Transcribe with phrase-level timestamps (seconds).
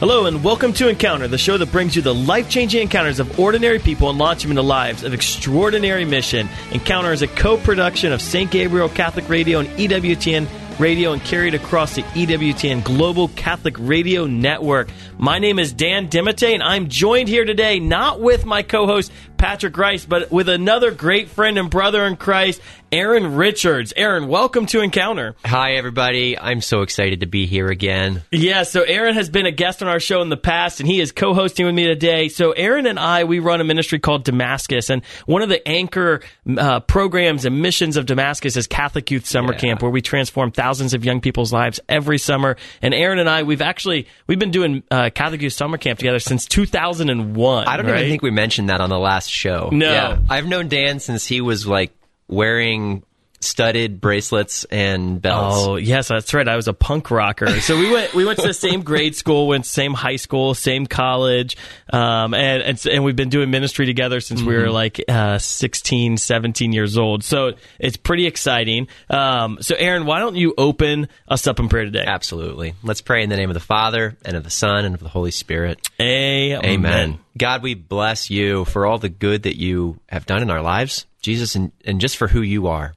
[0.00, 3.38] Hello, and welcome to Encounter, the show that brings you the life changing encounters of
[3.40, 6.48] ordinary people and launch them into lives of extraordinary mission.
[6.72, 8.50] Encounter is a co production of St.
[8.50, 10.46] Gabriel Catholic Radio and EWTN
[10.78, 14.88] Radio and carried across the EWTN Global Catholic Radio Network.
[15.18, 19.12] My name is Dan DeMatte, and I'm joined here today not with my co host
[19.44, 23.92] Patrick Rice, but with another great friend and brother in Christ, Aaron Richards.
[23.96, 25.34] Aaron, welcome to Encounter.
[25.44, 26.38] Hi, everybody.
[26.38, 28.22] I'm so excited to be here again.
[28.30, 31.00] Yeah, so Aaron has been a guest on our show in the past, and he
[31.00, 32.28] is co hosting with me today.
[32.28, 36.20] So, Aaron and I, we run a ministry called Damascus, and one of the anchor
[36.56, 39.58] uh, programs and missions of Damascus is Catholic Youth Summer Yeah.
[39.58, 42.56] Camp, where we transform thousands of young people's lives every summer.
[42.80, 46.20] And Aaron and I, we've actually we've been doing uh, Catholic Youth Summer Camp together
[46.20, 47.66] since 2001.
[47.66, 47.98] I don't right?
[47.98, 49.68] even think we mentioned that on the last show.
[49.72, 50.18] No.
[50.28, 51.92] I've known Dan since he was like
[52.28, 53.02] wearing
[53.44, 55.56] studded bracelets and belts.
[55.58, 56.48] Oh yes, that's right.
[56.48, 57.60] I was a punk rocker.
[57.60, 60.54] So we went we went to the same grade school, went to same high school,
[60.54, 61.56] same college,
[61.92, 66.16] um, and, and and we've been doing ministry together since we were like uh, 16,
[66.16, 67.24] 17 years old.
[67.24, 68.88] So it's pretty exciting.
[69.10, 72.04] Um, so Aaron, why don't you open us up in prayer today?
[72.06, 72.74] Absolutely.
[72.82, 75.08] Let's pray in the name of the Father, and of the Son, and of the
[75.08, 75.86] Holy Spirit.
[76.00, 76.64] Amen.
[76.64, 77.18] Amen.
[77.36, 81.06] God, we bless you for all the good that you have done in our lives,
[81.20, 82.94] Jesus, and, and just for who you are.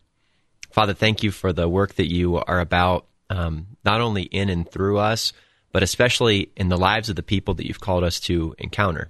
[0.71, 4.69] Father, thank you for the work that you are about, um, not only in and
[4.69, 5.33] through us,
[5.71, 9.09] but especially in the lives of the people that you've called us to encounter.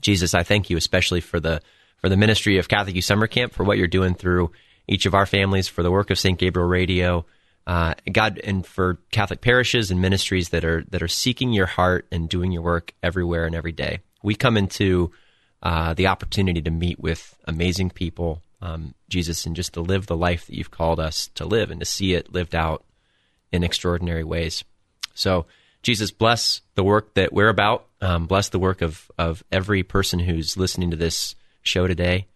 [0.00, 1.60] Jesus, I thank you especially for the
[2.00, 4.52] for the ministry of Catholic Youth Summer Camp, for what you're doing through
[4.86, 6.38] each of our families, for the work of St.
[6.38, 7.24] Gabriel Radio,
[7.66, 12.06] uh, God, and for Catholic parishes and ministries that are that are seeking your heart
[12.12, 14.00] and doing your work everywhere and every day.
[14.22, 15.12] We come into
[15.62, 20.16] uh, the opportunity to meet with amazing people, um, Jesus, and just to live the
[20.16, 22.82] life that you've called us to live and to see it lived out
[23.52, 24.64] in extraordinary ways.
[25.12, 25.44] So,
[25.82, 27.86] Jesus, bless the work that we're about.
[28.00, 32.26] Um, bless the work of, of every person who's listening to this show today.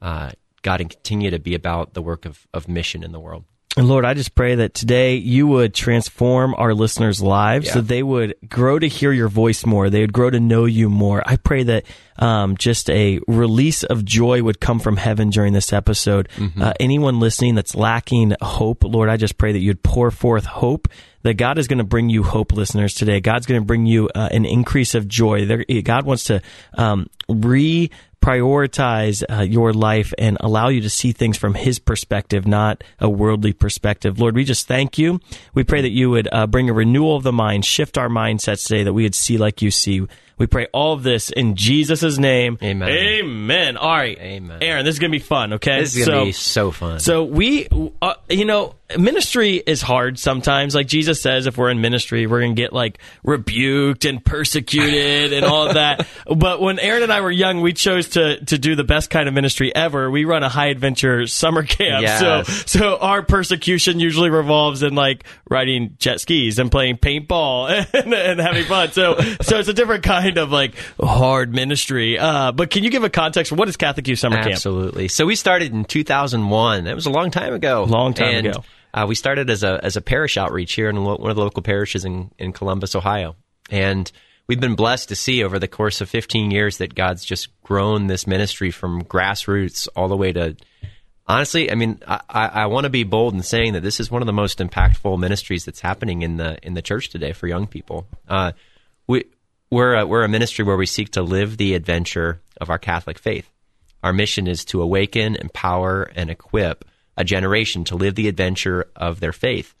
[0.00, 0.30] Uh,
[0.62, 3.44] God, and continue to be about the work of, of mission in the world.
[3.78, 7.74] And Lord, I just pray that today you would transform our listeners' lives Yeah.
[7.74, 9.90] so they would grow to hear your voice more.
[9.90, 11.22] They would grow to know you more.
[11.26, 11.84] I pray that
[12.18, 16.30] um, just a release of joy would come from heaven during this episode.
[16.58, 20.88] Uh, anyone listening that's lacking hope, Lord, I just pray that you'd pour forth hope.
[21.22, 23.20] That God is going to bring you hope, listeners, today.
[23.20, 25.44] God's going to bring you uh, an increase of joy.
[25.44, 26.40] There, God wants to
[26.74, 27.90] um, re
[28.26, 33.08] prioritize uh, your life and allow you to see things from His perspective, not a
[33.08, 34.18] worldly perspective.
[34.18, 35.20] Lord, we just thank you.
[35.54, 38.66] We pray that you would uh, bring a renewal of the mind, shift our mindsets
[38.66, 40.08] today, that we would see like you see.
[40.38, 42.58] We pray all of this in Jesus' name.
[42.62, 42.88] Amen.
[42.88, 43.76] Amen.
[43.78, 44.18] All right.
[44.18, 44.58] Amen.
[44.62, 45.80] Aaron, this is going to be fun, okay?
[45.80, 47.00] This is going to be so fun.
[47.00, 47.68] So we,
[48.02, 50.74] uh, you know, ministry is hard sometimes.
[50.74, 55.32] Like Jesus says, if we're in ministry, we're going to get like rebuked and persecuted
[55.32, 56.06] and all that.
[56.26, 59.28] But when Aaron and I were young, we chose to to do the best kind
[59.28, 60.10] of ministry ever.
[60.10, 62.02] We run a high adventure summer camp.
[62.02, 62.20] Yes.
[62.20, 68.12] So so our persecution usually revolves in like riding jet skis and playing paintball and,
[68.12, 68.90] and having fun.
[68.90, 72.18] So so it's a different kind of like hard ministry.
[72.18, 74.52] Uh, but can you give a context for what is Catholic Youth Summer Camp?
[74.52, 75.08] Absolutely.
[75.08, 76.84] So we started in 2001.
[76.84, 77.84] That was a long time ago.
[77.84, 78.64] Long time And, ago.
[78.92, 81.42] Uh, we started as a as a parish outreach here in lo- one of the
[81.42, 83.36] local parishes in in Columbus, Ohio,
[83.70, 84.10] and
[84.46, 88.06] we've been blessed to see over the course of 15 years that God's just grown
[88.06, 90.56] this ministry from grassroots all the way to.
[91.28, 94.10] Honestly, I mean, I, I, I want to be bold in saying that this is
[94.10, 97.48] one of the most impactful ministries that's happening in the in the church today for
[97.48, 98.06] young people.
[98.28, 98.52] Uh,
[99.08, 99.24] we
[99.70, 103.18] we're a, we're a ministry where we seek to live the adventure of our Catholic
[103.18, 103.50] faith.
[104.02, 106.84] Our mission is to awaken, empower, and equip
[107.16, 109.74] a generation to live the adventure of their faith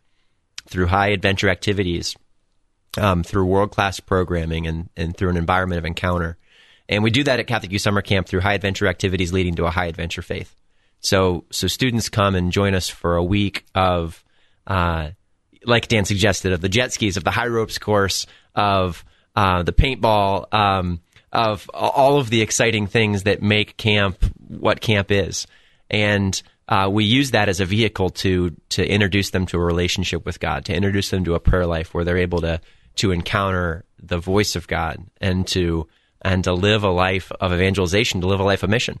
[0.66, 2.16] through high adventure activities,
[2.98, 6.38] um, through world class programming, and, and through an environment of encounter.
[6.88, 9.66] And we do that at Catholic Youth Summer Camp through high adventure activities leading to
[9.66, 10.54] a high adventure faith.
[11.00, 14.24] So, so students come and join us for a week of,
[14.66, 15.10] uh,
[15.64, 19.04] like Dan suggested, of the jet skis, of the high ropes course, of
[19.36, 21.00] uh, the paintball, um,
[21.32, 25.46] of all of the exciting things that make camp what camp is,
[25.90, 30.24] and uh, we use that as a vehicle to to introduce them to a relationship
[30.24, 32.60] with God, to introduce them to a prayer life where they're able to
[32.96, 35.86] to encounter the voice of God and to
[36.22, 38.98] and to live a life of evangelization, to live a life of mission.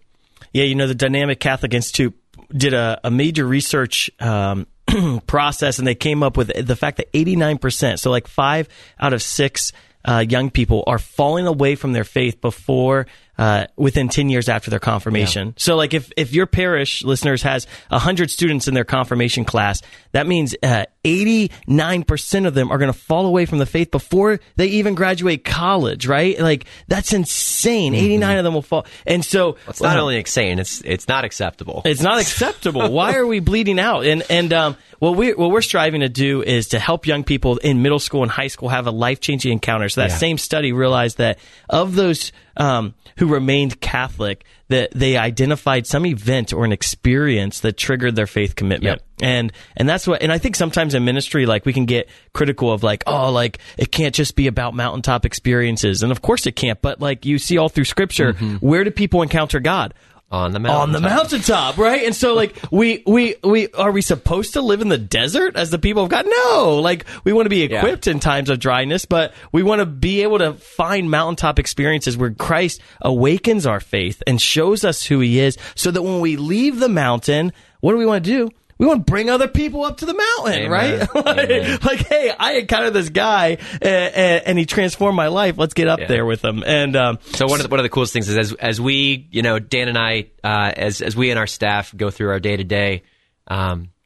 [0.52, 2.14] Yeah, you know, the Dynamic Catholic Institute
[2.54, 4.66] did a, a major research um,
[5.26, 8.68] process, and they came up with the fact that 89%, so like five
[9.00, 9.72] out of six
[10.06, 13.06] uh, young people, are falling away from their faith before.
[13.38, 15.52] Uh, within 10 years after their confirmation.
[15.58, 19.82] So like if, if your parish listeners has 100 students in their confirmation class,
[20.12, 24.40] that means uh, 89% of them are going to fall away from the faith before
[24.56, 26.38] they even graduate college, right?
[26.38, 27.94] Like that's insane.
[27.94, 28.86] 89 of them will fall.
[29.06, 31.82] And so It's not only insane; it's it's not acceptable.
[31.84, 32.90] it's not acceptable.
[32.90, 34.04] Why are we bleeding out?
[34.06, 37.56] And and um, what we what we're striving to do is to help young people
[37.58, 39.88] in middle school and high school have a life changing encounter.
[39.88, 40.16] So that Yeah.
[40.16, 41.38] same study realized that
[41.68, 47.76] of those um, who remained Catholic, that they identified some event or an experience that
[47.76, 49.00] triggered their faith commitment.
[49.00, 49.02] Yep.
[49.22, 52.72] And and that's what and I think sometimes in ministry like we can get critical
[52.72, 56.52] of like oh like it can't just be about mountaintop experiences and of course it
[56.52, 58.56] can't but like you see all through scripture mm-hmm.
[58.56, 59.94] where do people encounter God
[60.30, 60.82] on the mountain.
[60.82, 62.04] on the mountaintop, right?
[62.04, 65.70] And so, like, we we we are we supposed to live in the desert as
[65.70, 66.26] the people of God?
[66.28, 69.86] No, like we want to be equipped in times of dryness, but we want to
[69.86, 75.20] be able to find mountaintop experiences where Christ awakens our faith and shows us who
[75.20, 78.50] He is, so that when we leave the mountain, what do we want to do?
[78.78, 80.70] We want to bring other people up to the mountain, Amen.
[80.70, 81.14] right?
[81.14, 85.56] like, like, hey, I encountered this guy and, and, he transformed my life.
[85.56, 86.08] Let's get up Yeah.
[86.08, 86.62] there with him.
[86.66, 89.28] And um, So one of the, one of the coolest things is as as we
[89.30, 92.40] you know Dan and I uh, as as we and our staff go through our
[92.40, 93.02] day to day,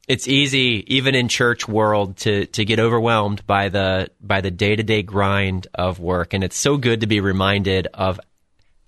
[0.07, 4.75] it's easy even in church world to to get overwhelmed by the by the day
[4.75, 8.19] to day grind of work, and it's so good to be reminded of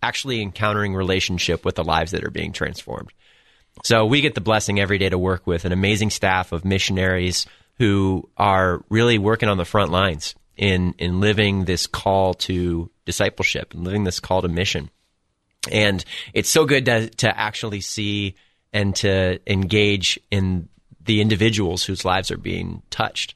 [0.02, 3.12] actually encountering relationship with the lives that are being transformed.
[3.82, 7.46] So we get the blessing every day to work with an amazing staff of missionaries
[7.80, 13.74] who are really working on the front lines in in living this call to discipleship
[13.74, 14.90] and living this call to mission.
[15.72, 16.04] And
[16.34, 18.36] it's so good to to actually see
[18.72, 20.70] and to engage in
[21.04, 23.36] the individuals whose lives are being touched.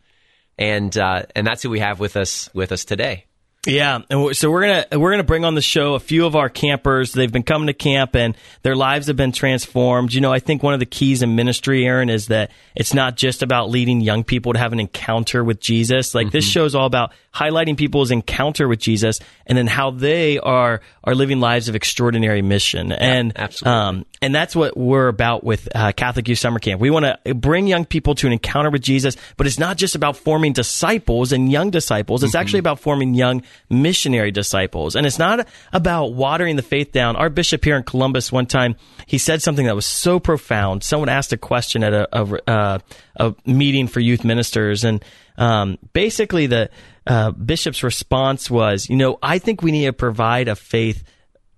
[0.57, 3.26] And uh, and that's who we have with us with us today.
[3.65, 6.47] Yeah, and so we're gonna we're gonna bring on the show a few of our
[6.47, 7.11] campers.
[7.11, 10.13] They've been coming to camp and their lives have been transformed.
[10.13, 13.17] You know, I think one of the keys in ministry, Aaron, is that it's not
[13.17, 16.15] just about leading young people to have an encounter with Jesus.
[16.15, 20.81] Like this show's all about highlighting people's encounter with Jesus and then how they are
[21.03, 22.91] are living lives of extraordinary mission.
[22.91, 23.79] and absolutely.
[23.79, 26.81] um, and that's what we're about with uh, Catholic Youth Summer Camp.
[26.81, 29.93] We want to bring young people to an encounter with Jesus, but it's not just
[29.93, 32.23] about forming disciples and young disciples.
[32.23, 34.95] It's actually about forming young missionary disciples.
[34.95, 37.15] And it's not about watering the faith down.
[37.15, 40.83] Our bishop here in Columbus one time, he said something that was so profound.
[40.83, 42.81] Someone asked a question at a, a,
[43.15, 45.03] a meeting for youth ministers, and
[45.37, 46.69] um, basically the
[47.05, 51.03] uh, bishop's response was, you know, I think we need to provide a faith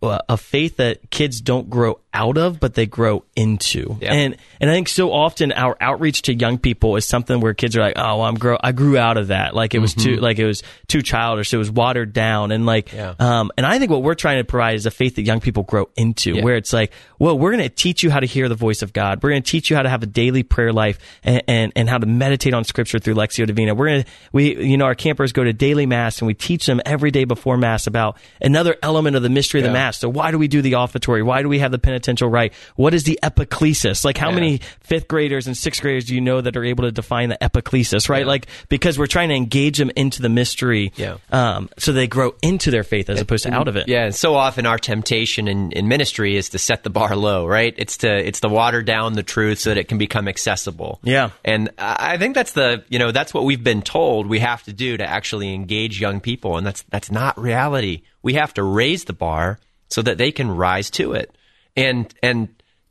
[0.01, 3.97] a faith that kids don't grow out of, but they grow into.
[4.01, 4.13] Yeah.
[4.13, 7.75] And and I think so often our outreach to young people is something where kids
[7.75, 9.53] are like, oh, I'm grow, I grew out of that.
[9.53, 11.53] Like it was too, like it was too childish.
[11.53, 12.51] It was watered down.
[12.51, 13.13] And like, Yeah.
[13.19, 15.63] um, and I think what we're trying to provide is a faith that young people
[15.63, 16.43] grow into, Yeah.
[16.43, 18.93] where it's like, well, we're going to teach you how to hear the voice of
[18.93, 19.21] God.
[19.21, 21.89] We're going to teach you how to have a daily prayer life and, and, and
[21.89, 23.75] how to meditate on scripture through Lectio Divina.
[23.75, 26.65] We're going to, we, you know, our campers go to daily mass and we teach
[26.65, 29.73] them every day before mass about another element of the mystery of the Yeah.
[29.97, 31.23] So why do we do the offertory?
[31.23, 32.53] Why do we have the penitential rite?
[32.75, 34.03] What is the epiclesis?
[34.05, 34.35] Like how Yeah.
[34.35, 37.37] many fifth graders and sixth graders do you know that are able to define the
[37.41, 38.21] epiclesis, right?
[38.21, 38.25] Yeah.
[38.27, 40.91] Like, because we're trying to engage them into the mystery.
[40.95, 41.17] Yeah.
[41.31, 43.87] Um, so they grow into their faith as opposed to out of it.
[43.87, 47.45] Yeah, and so often our temptation in, in ministry is to set the bar low,
[47.45, 47.73] right?
[47.77, 50.99] It's to it's to water down the truth so that it can become accessible.
[51.03, 51.29] Yeah.
[51.45, 54.63] and I I think that's the you know that's what we've been told we have
[54.63, 58.01] to do to actually engage young people, and that's that's not reality.
[58.21, 61.35] We have to raise the bar so that they can rise to it.
[61.75, 62.49] And and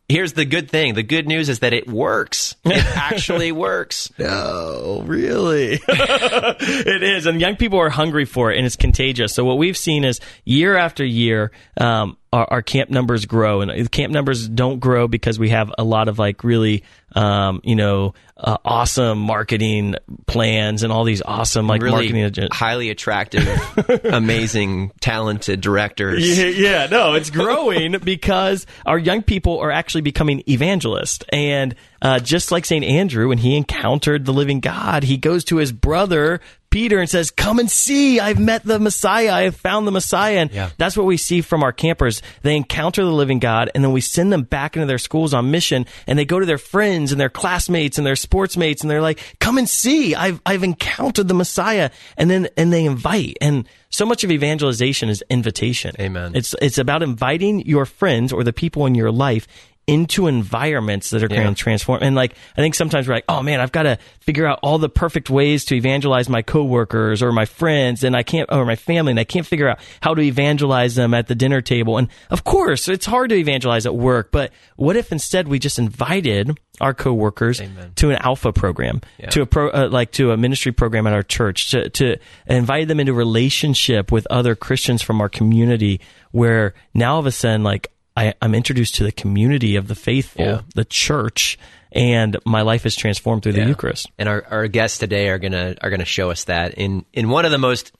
[0.08, 2.56] here's the good thing: the good news is that it works.
[2.64, 4.10] It actually works.
[4.18, 5.80] No, really.
[5.88, 7.26] it is.
[7.26, 9.34] And young people are hungry for it and it's contagious.
[9.34, 13.70] So what we've seen is year after year, um, our, our camp numbers grow and
[13.70, 17.74] the camp numbers don't grow because we have a lot of like really, um, you
[17.74, 23.46] know, uh, awesome marketing plans and all these awesome like marketing Really highly attractive,
[24.04, 26.38] amazing, talented directors.
[26.38, 31.24] Yeah, yeah, no, it's growing because our young people are actually becoming evangelists.
[31.32, 32.84] And uh, just like St.
[32.84, 36.40] Andrew, when he encountered the living God, he goes to his brother,
[36.70, 40.38] Peter, and says, Come and see, I've met the Messiah, I've found the Messiah.
[40.38, 40.70] And Yeah.
[40.76, 42.22] that's what we see from our campers.
[42.42, 45.50] They encounter the living God, and then we send them back into their schools on
[45.50, 48.90] mission, and they go to their friends and their classmates and their sports mates, and
[48.90, 51.90] they're like, Come and see, I've, I've encountered the Messiah.
[52.16, 53.38] And then, and they invite.
[53.40, 55.94] And so much of evangelization is invitation.
[55.98, 56.32] Amen.
[56.34, 59.48] It's it's about inviting your friends or the people in your life
[59.88, 61.48] into environments that are going Yeah.
[61.48, 62.00] to transform.
[62.02, 64.78] And like, I think sometimes we're like, oh man, I've got to figure out all
[64.78, 68.76] the perfect ways to evangelize my coworkers or my friends and I can't, or my
[68.76, 71.96] family, and I can't figure out how to evangelize them at the dinner table.
[71.96, 75.78] And of course, it's hard to evangelize at work, but what if instead we just
[75.78, 77.60] invited our coworkers
[77.96, 81.24] to an alpha program, to a pro, uh, like to a ministry program at our
[81.24, 82.16] church, to, to
[82.46, 87.32] invite them into relationship with other Christians from our community, where now all of a
[87.32, 90.60] sudden, like I, I'm introduced to the community of the faithful, Yeah.
[90.74, 91.58] the church,
[91.92, 94.10] and my life is transformed through the Eucharist.
[94.18, 97.44] And our, our guests today are gonna are gonna show us that in in one
[97.44, 97.92] of the most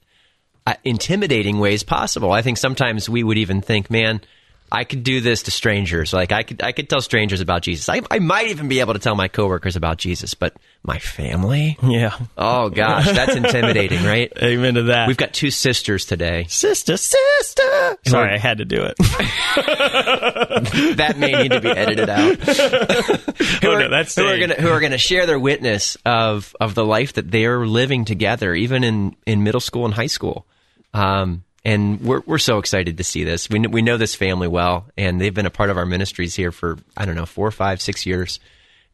[0.67, 2.31] uh, intimidating ways possible.
[2.31, 4.21] I think sometimes we would even think, man.
[4.71, 6.13] I could do this to strangers.
[6.13, 7.89] Like I could, I could tell strangers about Jesus.
[7.89, 11.77] I, I might even be able to tell my coworkers about Jesus, but my family?
[11.83, 12.17] Yeah.
[12.37, 14.31] Oh gosh, that's intimidating, right?
[14.41, 15.07] Amen to that.
[15.07, 16.45] We've got two sisters today.
[16.49, 17.97] sister, sister.
[18.05, 18.95] Sorry, I had to do it.
[20.97, 22.35] That may need to be edited out.
[22.37, 26.55] who Oh, are, no, that's who are gonna who are gonna share their witness of
[26.59, 30.07] of the life that they are living together, even in in middle school and high
[30.07, 30.45] school.
[30.93, 33.49] Um, and we're we're so excited to see this.
[33.49, 36.51] We we know this family well, and they've been a part of our ministries here
[36.51, 38.39] for I don't know four, five, six years,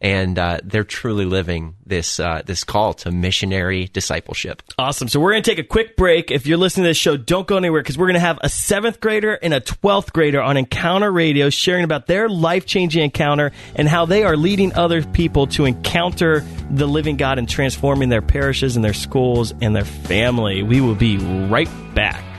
[0.01, 4.61] and uh, they're truly living this uh, this call to missionary discipleship.
[4.77, 5.07] Awesome.
[5.07, 6.31] So we're going to take a quick break.
[6.31, 8.49] If you're listening to this show, don't go anywhere because we're going to have a
[8.49, 13.51] seventh grader and a 12th grader on Encounter Radio sharing about their life changing encounter
[13.75, 18.21] and how they are leading other people to encounter the living God and transforming their
[18.21, 20.61] parishes and their schools and their family.
[20.61, 22.34] We will be right back.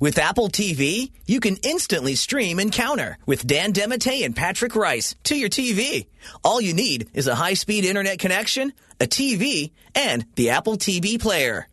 [0.00, 5.36] With Apple TV, you can instantly stream Encounter with Dan DeMatte and Patrick Rice to
[5.36, 6.06] your TV.
[6.44, 11.66] All you need is a high-speed internet connection, a TV, and the Apple TV player.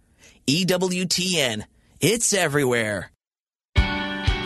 [0.47, 1.65] EWTN.
[2.01, 3.11] It's everywhere.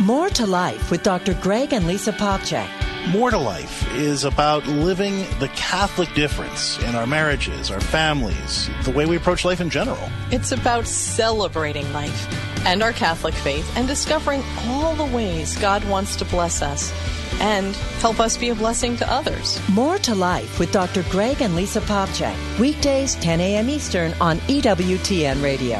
[0.01, 1.33] More to Life with Dr.
[1.36, 2.78] Greg and Lisa Popcak.
[3.08, 8.91] More to Life is about living the Catholic difference in our marriages, our families, the
[8.91, 10.10] way we approach life in general.
[10.32, 12.27] It's about celebrating life
[12.68, 16.94] and our Catholic faith and discovering all the ways God wants to bless us
[17.39, 19.60] and help us be a blessing to others.
[19.70, 21.03] More to Life with Dr.
[21.03, 22.60] Greg and Lisa Popcak.
[22.60, 23.70] Weekdays, 10 a.m.
[23.70, 25.79] Eastern on EWTN Radio.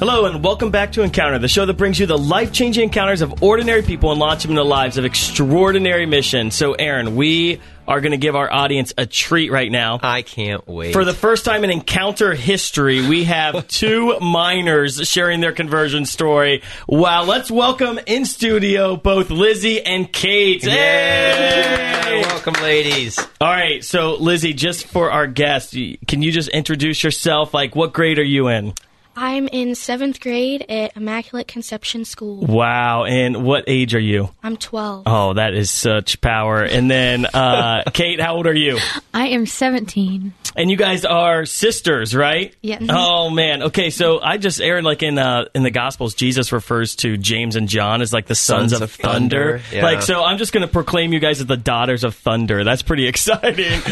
[0.00, 3.20] Hello, and welcome back to Encounter, the show that brings you the life changing encounters
[3.20, 6.50] of ordinary people and launch them into lives of extraordinary mission.
[6.50, 10.00] So, Aaron, we are going to give our audience a treat right now.
[10.02, 15.40] I can't wait For the first time in encounter history, we have two minors sharing
[15.40, 16.62] their conversion story.
[16.88, 20.64] Wow, let's welcome in studio both Lizzy and Kate.
[20.64, 20.70] Yay!
[20.70, 22.22] Hey!
[22.22, 23.18] Welcome, ladies.
[23.38, 25.76] All right, so Lizzy, just for our guests,
[26.08, 27.52] can you just introduce yourself?
[27.52, 28.72] Like, what grade are you in?
[29.16, 32.40] I'm in seventh grade at Immaculate Conception School.
[32.46, 34.30] Wow, and what age are you?
[34.42, 35.02] I'm 12.
[35.06, 36.62] Oh, that is such power.
[36.62, 38.78] And then, uh, Kate, how old are you?
[39.12, 40.32] I am 17.
[40.56, 42.54] And you guys are sisters, right?
[42.60, 42.78] Yeah.
[42.88, 43.62] Oh man.
[43.64, 47.54] Okay, so I just Aaron, like in uh in the Gospels, Jesus refers to James
[47.54, 49.58] and John as like the sons, Sons of, of thunder.
[49.58, 49.84] thunder, yeah.
[49.84, 52.64] Like so, I'm just going to proclaim you guys as the daughters of thunder.
[52.64, 53.80] That's pretty exciting,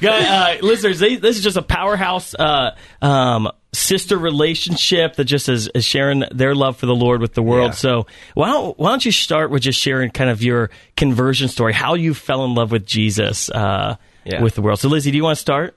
[0.00, 0.98] Guy- uh, listeners.
[0.98, 2.34] They, this is just a powerhouse.
[2.34, 7.34] Uh, um, Sister relationship that just is, is sharing their love for the Lord with
[7.34, 7.72] the world.
[7.72, 7.74] Yeah.
[7.76, 11.74] So why don't why don't you start with just sharing kind of your conversion story,
[11.74, 14.40] how you fell in love with Jesus uh, Yeah.
[14.42, 14.78] with the world.
[14.80, 15.76] So Lizzy, do you want to start?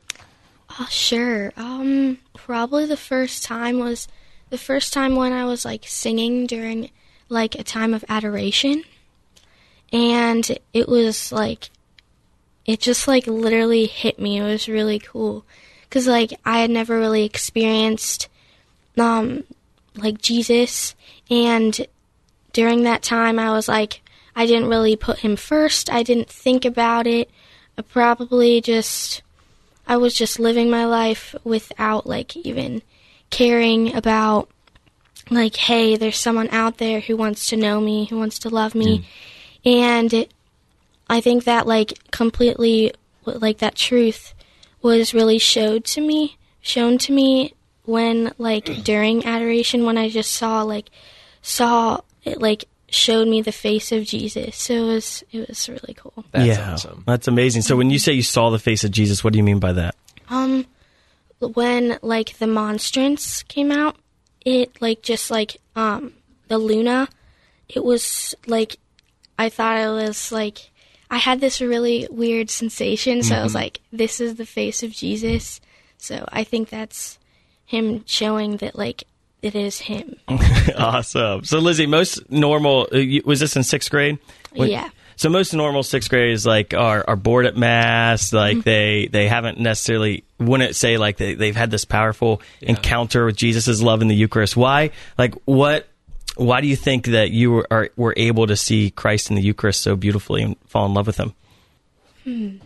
[0.80, 1.52] Oh, sure.
[1.58, 4.08] Um, probably the first time was
[4.50, 6.92] the first time when I was like singing during
[7.28, 8.84] like a time of adoration,
[9.92, 11.70] and it was like
[12.66, 14.38] it just like literally hit me.
[14.40, 15.44] It was really cool
[15.90, 18.28] because like I had never really experienced
[18.98, 19.44] um
[19.96, 20.96] like Jesus,
[21.30, 21.86] and
[22.54, 24.02] during that time I was like
[24.36, 25.92] I didn't really put him first.
[25.92, 27.30] I didn't think about it.
[27.78, 29.22] I probably just
[29.88, 32.82] I was just living my life without like even
[33.32, 34.50] caring about
[35.30, 38.76] like hey, there's someone out there who wants to know me, who wants to love
[38.76, 39.06] me.
[39.66, 40.32] And it,
[41.10, 42.94] I think that like completely
[43.26, 44.34] like that truth
[44.82, 47.54] was really showed to me, shown to me
[47.86, 50.90] when like during adoration when I just saw like
[51.42, 54.56] saw it like showed me the face of Jesus.
[54.56, 56.26] So it was it was really cool.
[56.32, 57.04] That's yeah, awesome.
[57.06, 57.62] That's amazing.
[57.64, 59.74] So when you say you saw the face of Jesus, what do you mean by
[59.74, 59.96] that?
[60.30, 60.66] Um,
[61.40, 63.98] when like the monstrance came out,
[64.46, 66.14] it like just like um
[66.48, 67.10] the Luna,
[67.68, 68.78] it was like
[69.38, 70.72] I thought it was like
[71.12, 73.24] I had this really weird sensation.
[73.24, 75.60] So I was like, this is the face of Jesus.
[75.98, 77.18] So I think that's
[77.66, 79.04] him showing that like
[79.42, 80.16] it is him.
[80.78, 81.44] awesome.
[81.46, 84.20] So, Lizzy, most normal uh, was this in sixth grade?
[84.54, 84.90] When- Yeah.
[85.16, 88.32] So most normal sixth graders like are, are bored at mass.
[88.32, 93.36] Like they they haven't necessarily wouldn't say like they they've had this powerful encounter with
[93.36, 94.56] Jesus' love in the Eucharist.
[94.56, 94.92] Why?
[95.18, 95.89] Like what?
[96.40, 99.42] Why do you think that you were, are were able to see Christ in the
[99.42, 101.34] Eucharist so beautifully and fall in love with him?
[102.24, 102.58] Hmm.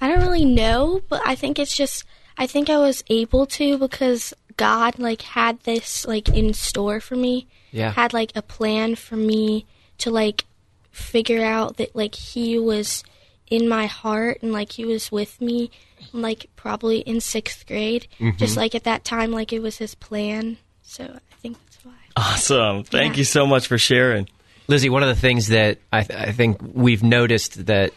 [0.00, 2.04] I don't really know, but I think it's just
[2.38, 7.16] I think I was able to because God like had this like in store for
[7.16, 7.48] me.
[7.72, 7.90] Yeah.
[7.90, 9.66] Had like a plan for me
[9.98, 10.44] to like
[10.92, 13.02] figure out that like he was
[13.50, 15.70] in my heart and like he was with me
[16.12, 18.06] like probably in 6th grade.
[18.20, 18.36] Mm-hmm.
[18.36, 20.58] Just like at that time like it was his plan.
[20.82, 22.03] So I think that's why.
[22.16, 22.84] Awesome.
[22.84, 23.18] Thank Yeah.
[23.18, 24.28] you so much for sharing.
[24.68, 27.92] Lizzy, one of the things that I, th- I think we've noticed that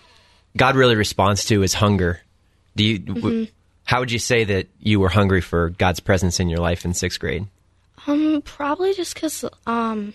[0.57, 2.21] God really responds to is hunger.
[2.75, 2.99] Do you?
[2.99, 3.47] W-
[3.85, 6.93] how would you say that you were hungry for God's presence in your life in
[6.93, 7.47] sixth grade?
[8.05, 10.13] Um, probably just because, um,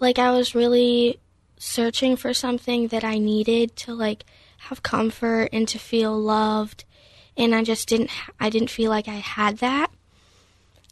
[0.00, 1.18] like I was really
[1.56, 4.24] searching for something that I needed to like
[4.58, 6.84] have comfort and to feel loved,
[7.36, 8.10] and I just didn't.
[8.10, 9.90] ha- I didn't feel like I had that,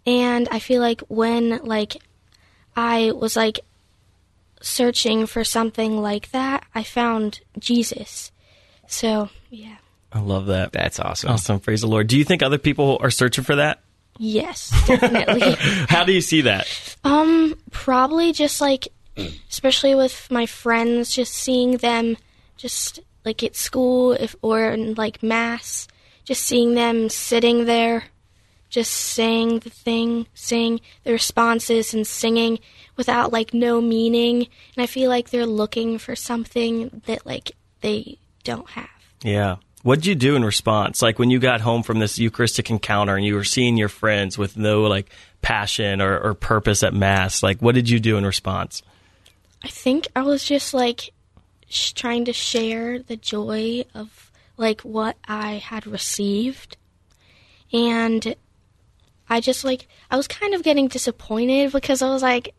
[0.07, 1.97] and I feel like when like
[2.77, 3.61] I was like
[4.61, 8.33] searching for something like that, I found Jesus.
[8.87, 9.77] So yeah,
[10.13, 10.73] I love that.
[10.73, 11.31] That's awesome.
[11.31, 11.61] Awesome.
[11.61, 12.07] Praise the Lord.
[12.07, 13.81] Do you think other people are searching for that?
[14.19, 15.55] yes, definitely.
[15.89, 16.69] How do you see that?
[17.05, 18.89] Um, probably just like,
[19.51, 22.17] especially with my friends, just seeing them,
[22.57, 25.89] just like at school, if or in like mass,
[26.25, 28.05] just seeing them sitting there,
[28.73, 32.59] just saying the thing, saying the responses and singing
[32.97, 37.53] without like no meaning, and I feel like they're looking for something that like
[37.83, 38.89] they don't have.
[39.23, 39.57] Yeah.
[39.83, 41.03] What did you do in response?
[41.03, 44.39] Like when you got home from this Eucharistic encounter and you were seeing your friends
[44.39, 45.11] with no like
[45.43, 48.83] passion or, or purpose at Mass, like what did you do in response?
[49.63, 51.13] I think I was just like
[51.69, 56.79] sh- trying to share the joy of like what I had received.
[57.71, 58.35] And
[59.33, 62.55] I just like I was kind of getting disappointed because I was like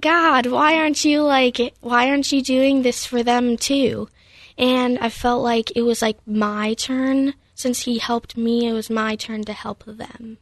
[0.00, 4.08] God, why aren't you like why aren't you doing this for them too?
[4.56, 8.88] And I felt like it was like my turn since he helped me, it was
[8.88, 10.38] my turn to help them.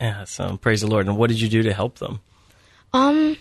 [0.00, 1.06] Yeah, so praise the Lord.
[1.06, 2.20] And what did you do to help them?
[2.92, 3.36] Um,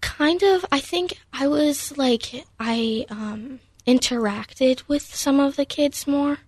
[0.00, 0.66] kind of.
[0.70, 6.38] I think I was like I um interacted with some of the kids more,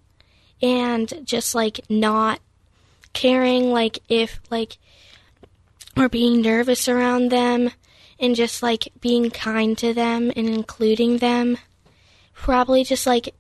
[0.60, 2.40] and just like not
[3.12, 4.78] caring like if like
[5.96, 7.70] or being nervous around them,
[8.18, 11.58] and just like being kind to them and including them.
[12.34, 13.34] Probably just like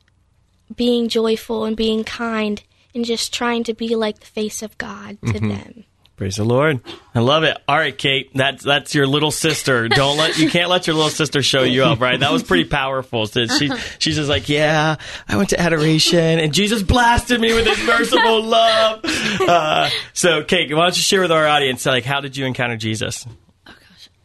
[0.74, 2.62] being joyful and being kind
[2.94, 5.48] and just trying to be like the face of God to mm-hmm.
[5.48, 5.84] them.
[6.16, 6.80] Praise the Lord.
[7.14, 7.56] I love it.
[7.66, 9.88] All right, Kate, that's that's your little sister.
[9.88, 12.20] Don't let you can't let your little sister show you up, right?
[12.20, 13.26] That was pretty powerful.
[13.26, 14.96] So she she's just like, yeah,
[15.26, 19.00] I went to adoration and Jesus blasted me with His merciful love.
[19.04, 22.76] Uh, so, Kate, why don't you share with our audience, like, how did you encounter
[22.76, 23.26] Jesus?
[23.66, 23.72] Oh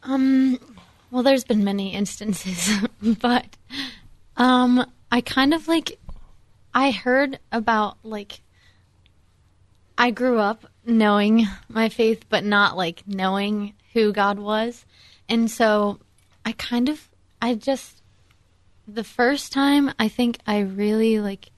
[0.04, 0.60] Um,
[1.10, 2.70] well, there's been many instances,
[3.22, 3.46] but
[4.36, 5.98] um, I kind of like
[6.74, 8.42] I heard about like
[9.98, 14.86] I grew up knowing my faith, but not like knowing who God was,
[15.30, 16.00] and so
[16.46, 17.10] I kind of
[17.42, 18.02] I just
[18.88, 21.52] the first time I think I really like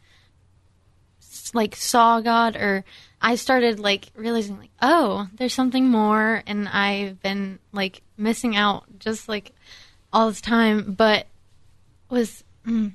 [1.53, 2.83] like saw God or
[3.21, 8.85] I started like realizing like oh there's something more and I've been like missing out
[8.99, 9.51] just like
[10.11, 10.93] all this time.
[10.93, 11.27] But
[12.09, 12.93] was mm,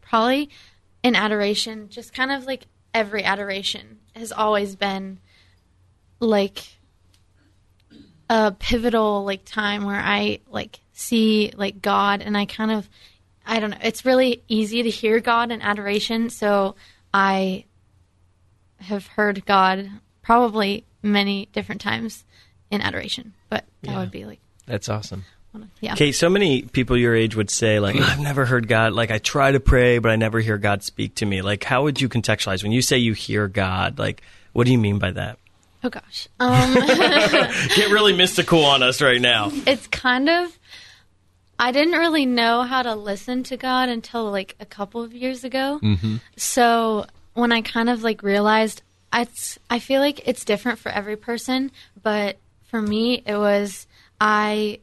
[0.00, 0.50] probably
[1.02, 5.18] in adoration just kind of like every adoration has always been
[6.18, 6.64] like
[8.28, 12.88] a pivotal like time where I like see like God and I kind of
[13.44, 16.76] I don't know it's really easy to hear God in adoration so
[17.12, 17.64] I
[18.78, 19.90] have heard God
[20.22, 22.24] probably many different times
[22.70, 25.24] in adoration but that would be like That's awesome.
[25.52, 28.68] One of, yeah Kate, so many people your age would say, like, I've never heard
[28.68, 28.92] God.
[28.92, 31.42] Like, I try to pray, but I never hear God speak to me.
[31.42, 33.98] Like, how would you contextualize when you say you hear God?
[33.98, 35.38] Like, what do you mean by that?
[35.82, 36.74] oh gosh um
[37.74, 39.50] Get really mystical on us right now.
[39.66, 40.58] it's kind of
[41.58, 45.44] I didn't really know how to listen to God until like a couple of years
[45.44, 45.78] ago.
[45.82, 46.16] Mm-hmm.
[46.38, 48.80] So when I kind of like realized,
[49.12, 49.26] I
[49.68, 51.70] I feel like it's different for every person,
[52.02, 53.86] but for me it was
[54.18, 54.80] I.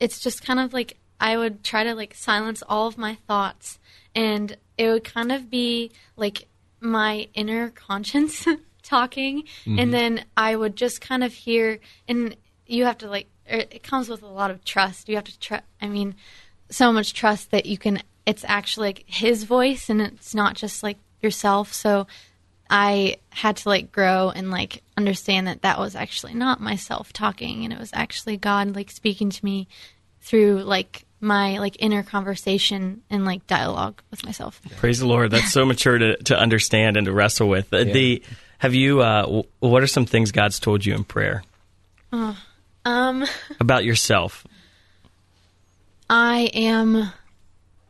[0.00, 3.78] It's just kind of like I would try to like silence all of my thoughts,
[4.14, 6.48] and it would kind of be like
[6.80, 8.46] my inner conscience
[8.82, 9.44] talking,
[9.78, 13.82] and then I would just kind of hear, and you have to like, er, it
[13.82, 15.08] comes with a lot of trust.
[15.08, 15.64] You have to trust.
[15.80, 16.14] I mean,
[16.70, 18.02] so much trust that you can.
[18.26, 21.72] It's actually like his voice, and it's not just like yourself.
[21.72, 22.06] So
[22.70, 27.64] I had to like grow and like understand that that was actually not myself talking,
[27.64, 29.68] and it was actually God like speaking to me
[30.22, 34.60] through like my like inner conversation and like dialogue with myself.
[34.76, 35.30] Praise the Lord.
[35.30, 37.72] That's so mature to, to understand and to wrestle with.
[37.72, 38.22] Uh, The
[38.58, 39.00] have you?
[39.02, 41.42] Uh, w- what are some things God's told you in prayer
[42.12, 43.24] Um,
[43.60, 44.46] about yourself?
[46.08, 47.12] I am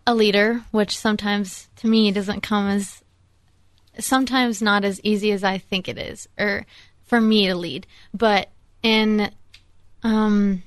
[0.06, 3.02] a leader, which sometimes to me doesn't come as
[3.98, 6.66] sometimes not as easy as I think it is, or
[7.04, 7.87] for me to lead.
[8.12, 8.50] But
[8.83, 9.30] in
[10.02, 10.62] um,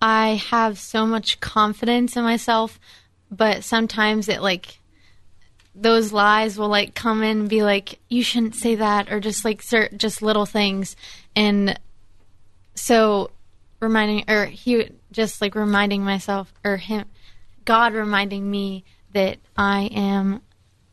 [0.00, 2.78] I have so much confidence in myself,
[3.30, 4.78] but sometimes it like
[5.74, 9.44] those lies will like come in and be like, you shouldn't say that, or just
[9.44, 10.96] like cert- just little things,
[11.34, 11.78] and
[12.74, 13.30] so
[13.82, 17.04] reminding or he just like reminding myself or him
[17.64, 20.40] god reminding me that i am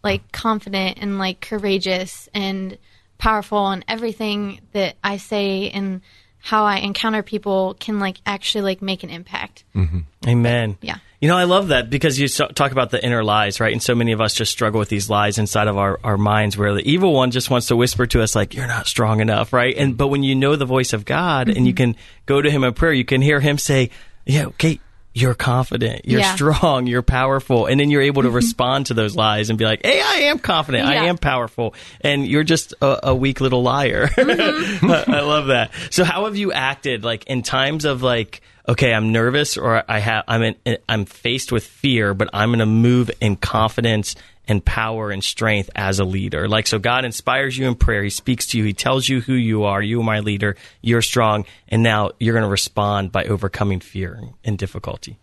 [0.04, 2.78] like confident and like courageous and
[3.18, 6.02] powerful and everything that i say and
[6.40, 10.00] how i encounter people can like actually like make an impact mm-hmm.
[10.28, 10.78] Amen.
[10.82, 10.98] Yeah.
[11.22, 13.74] You know, I love that because you talk about the inner lies, right?
[13.74, 16.58] And so many of us just struggle with these lies inside of our, our minds
[16.58, 19.52] where the evil one just wants to whisper to us, like, you're not strong enough,
[19.52, 19.76] right?
[19.76, 21.92] And, but when you know the voice of God and you mm-hmm.
[21.92, 23.90] can go to him in prayer, you can hear him say,
[24.26, 24.80] yeah, okay,
[25.14, 26.36] you're confident, you're Yeah.
[26.36, 27.66] strong, you're powerful.
[27.66, 28.36] And then you're able to mm-hmm.
[28.36, 31.74] respond to those lies and be like, hey, I am confident, I am powerful.
[32.02, 34.10] And you're just a, a weak little liar.
[34.30, 35.12] Mm-hmm.
[35.12, 35.72] I love that.
[35.90, 40.00] So how have you acted like in times of like, okay, I'm nervous or I
[40.00, 44.16] have, I'm in, I'm faced with fear, but I'm going to move in confidence
[44.50, 46.48] and power and strength as a leader.
[46.50, 48.04] Like, so God inspires you in prayer.
[48.04, 48.64] He speaks to you.
[48.64, 49.82] He tells you who you are.
[49.82, 50.58] You are my leader.
[50.82, 51.46] You're strong.
[51.68, 55.20] And now you're going to respond by overcoming fear and difficulty.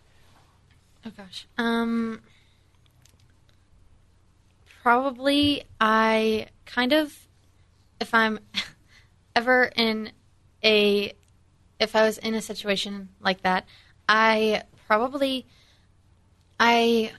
[1.05, 1.45] Oh gosh.
[1.57, 2.21] Um
[4.81, 7.13] probably I kind of
[7.99, 8.39] if I'm
[9.35, 10.11] ever in
[10.63, 11.13] a
[11.79, 13.65] if I was in a situation like that,
[14.07, 15.45] I probably
[16.59, 17.11] I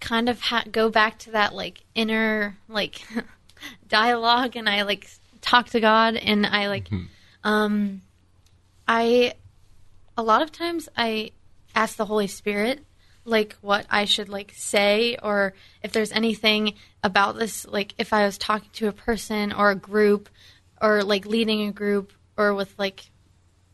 [0.00, 3.02] kind of ha- go back to that like inner like
[3.88, 5.08] dialogue and I like
[5.40, 6.88] talk to God and I like
[7.44, 8.02] um
[8.88, 9.34] I
[10.16, 11.32] a lot of times I
[11.74, 12.84] ask the Holy Spirit
[13.24, 18.24] like what I should like say or if there's anything about this like if I
[18.24, 20.28] was talking to a person or a group
[20.80, 23.10] or like leading a group or with like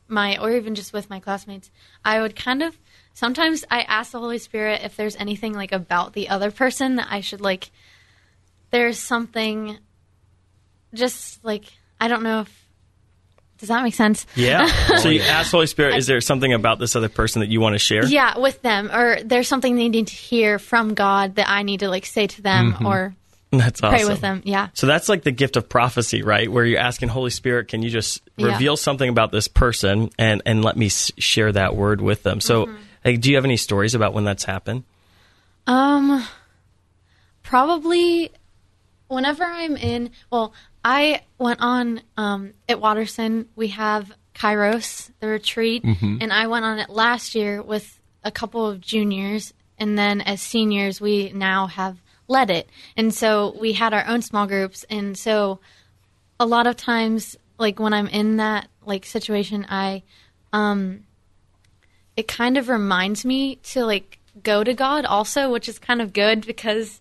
[0.08, 1.70] my or even just with my classmates
[2.04, 2.76] I would kind of
[3.16, 7.08] sometimes I ask the Holy Spirit if there's anything like about the other person that
[7.10, 7.70] I should like
[8.70, 9.78] there's something
[10.94, 11.64] just like
[12.00, 12.62] I don't know if
[13.58, 14.26] does that make sense?
[14.34, 14.66] Yeah.
[14.98, 17.72] so you ask Holy Spirit, is there something about this other person that you want
[17.72, 18.04] to share?
[18.04, 21.80] Yeah, with them, or there's something they need to hear from God that I need
[21.80, 23.14] to like say to them or
[23.52, 23.96] That's awesome.
[23.96, 24.42] pray with them.
[24.44, 26.50] Yeah, So that's like the gift of prophecy, right?
[26.52, 28.48] Where you're asking Holy Spirit, can you just Yeah.
[28.52, 32.42] reveal something about this person and and let me s- share that word with them?
[32.42, 32.76] So, Mm-hmm.
[33.06, 34.82] Like, do you have any stories about when that's happened?
[35.68, 36.26] Um,
[37.44, 38.32] probably
[39.06, 40.10] whenever I'm in.
[40.30, 40.52] Well,
[40.84, 43.48] I went on um at Watterson.
[43.54, 45.84] We have Kairos, the retreat,
[46.20, 50.42] and I went on it last year with a couple of juniors, and then as
[50.42, 55.16] seniors, we now have led it, and so we had our own small groups, and
[55.16, 55.60] so
[56.40, 60.02] a lot of times, like when I'm in that like situation, I
[60.52, 61.04] um
[62.16, 66.12] it kind of reminds me to like go to God also, which is kind of
[66.12, 67.00] good because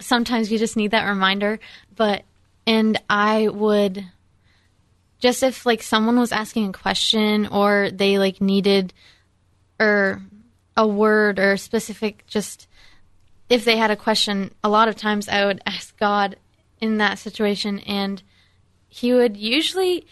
[0.00, 1.58] sometimes you just need that reminder.
[1.94, 2.24] But
[2.66, 4.04] and I would
[5.20, 8.92] just if like someone was asking a question or they like needed
[9.78, 10.22] or
[10.76, 12.66] a word or specific just
[13.48, 16.36] if they had a question, a lot of times I would ask God
[16.80, 18.22] in that situation and
[18.88, 20.06] he would usually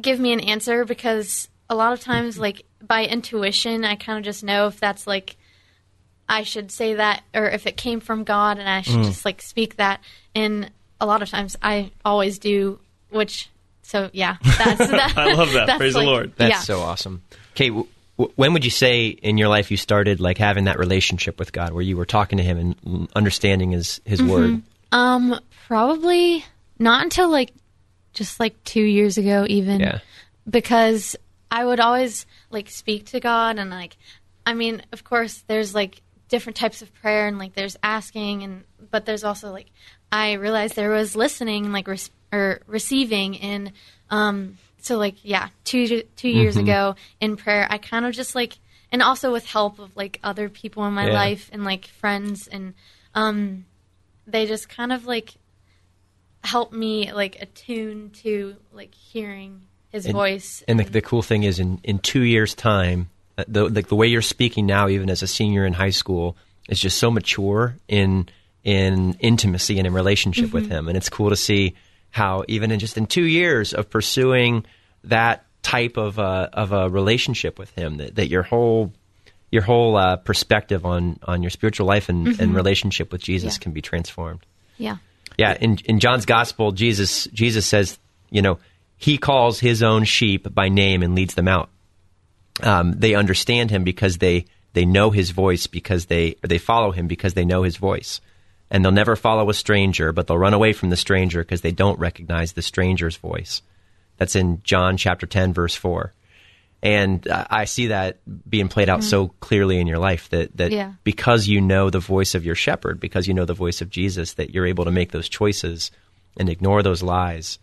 [0.00, 4.24] give me an answer because a lot of times like by intuition I kind of
[4.24, 5.36] just know if that's like
[6.28, 9.40] I should say that or if it came from God and I should just like
[9.42, 10.00] speak that
[10.34, 12.78] and a lot of times I always do
[13.10, 13.50] which
[13.82, 15.66] so yeah that's that, I love that.
[15.66, 16.32] that's, Praise the Lord.
[16.36, 16.60] That's yeah.
[16.60, 17.22] so awesome.
[17.54, 20.78] Okay, w- w- when would you say in your life you started like having that
[20.78, 24.30] relationship with God, where you were talking to Him and mm, understanding His His Mm-hmm.
[24.30, 24.62] Word?
[24.92, 26.44] Um, probably
[26.78, 27.52] not until like
[28.14, 29.80] just like two years ago, even.
[29.80, 29.98] Yeah.
[30.48, 31.16] Because
[31.52, 33.96] I would always like speak to God and like,
[34.46, 38.64] I mean, of course, there's like different types of prayer and like there's asking and
[38.90, 39.66] but there's also like
[40.10, 43.72] I realized there was listening and like res- or receiving and
[44.08, 46.64] um so like yeah two two years Mm-hmm.
[46.64, 48.58] ago in prayer I kind of just like
[48.90, 51.12] and also with help of like other people in my Yeah.
[51.12, 52.72] life and like friends and
[53.14, 53.66] um
[54.26, 55.34] they just kind of like
[56.44, 59.62] help me like attune to like hearing
[59.92, 63.44] his And- voice And the, the cool thing is, in, in two years' time, uh,
[63.48, 66.36] the, the the way you're speaking now, even as a senior in high school,
[66.68, 68.28] is just so mature in
[68.64, 70.88] in intimacy and in relationship with him.
[70.88, 71.74] And it's cool to see
[72.10, 74.64] how even in just in two years of pursuing
[75.04, 78.92] that type of uh, of a relationship with him, that, that your whole
[79.50, 83.62] your whole uh, perspective on on your spiritual life and, and relationship with Jesus Yeah.
[83.62, 84.40] can be transformed.
[84.78, 84.96] yeah
[85.38, 87.98] Yeah, in in John's gospel, Jesus Jesus says,
[88.30, 88.58] you know,
[89.02, 91.68] he calls his own sheep by name and leads them out.
[92.62, 97.06] Um, they understand him because they they know his voice because they they follow him
[97.06, 98.20] because they know his voice,
[98.70, 101.72] and they'll never follow a stranger, but they'll run away from the stranger because they
[101.72, 103.62] don't recognize the stranger's voice.
[104.18, 106.12] That's in John chapter ten, verse four.
[106.84, 110.72] And uh, I see that being played out so clearly in your life that that
[110.72, 110.92] Yeah.
[111.04, 114.34] because you know the voice of your shepherd, because you know the voice of Jesus,
[114.34, 115.90] that you're able to make those choices
[116.36, 117.58] and ignore those lies.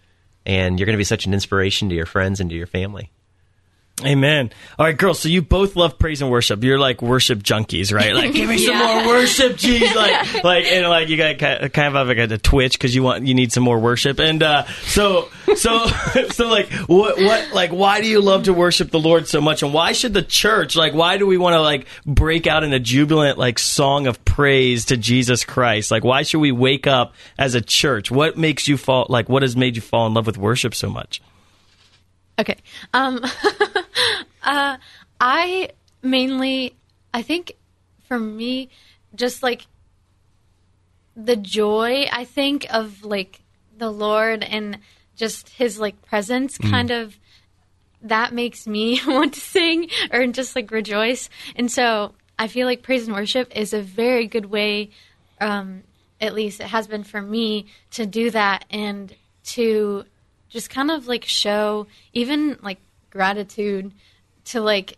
[0.50, 3.12] And you're going to be such an inspiration to your friends and to your family.
[4.06, 4.52] Amen.
[4.78, 5.20] All right, girls.
[5.20, 6.64] So you both love praise and worship.
[6.64, 8.14] You're like worship junkies, right?
[8.14, 9.94] Like, give me some more worship, geez.
[9.96, 13.04] Like, like, and like you got ki- kind of have like a, twitch because you
[13.04, 14.20] want you need some more worship.
[14.20, 15.86] And uh, so, so,
[16.30, 19.64] so, like, what, what, like, why do you love to worship the Lord so much?
[19.64, 22.72] And why should the church, like, why do we want to like break out in
[22.74, 25.92] a jubilant like song of praise to Jesus Christ?
[25.92, 28.10] Like, why should we wake up as a church?
[28.12, 29.08] What makes you fall?
[29.10, 31.22] Like, what has made you fall in love with worship so much?
[32.40, 32.56] Okay.
[32.94, 33.20] Um,
[34.44, 34.78] uh,
[35.20, 35.70] I
[36.02, 36.76] mainly,
[37.14, 37.54] I think
[38.08, 38.70] for me,
[39.14, 39.68] just like
[41.16, 43.42] the joy, I think, of like
[43.78, 44.80] the Lord and
[45.16, 47.18] just his like presence kind of
[48.02, 51.30] that makes me want to sing or just like rejoice.
[51.58, 54.92] And so I feel like praise and worship is a very good way,
[55.42, 55.84] um,
[56.22, 60.06] at least it has been for me, to do that and to
[60.50, 63.92] just kind of like show even like gratitude
[64.46, 64.98] to like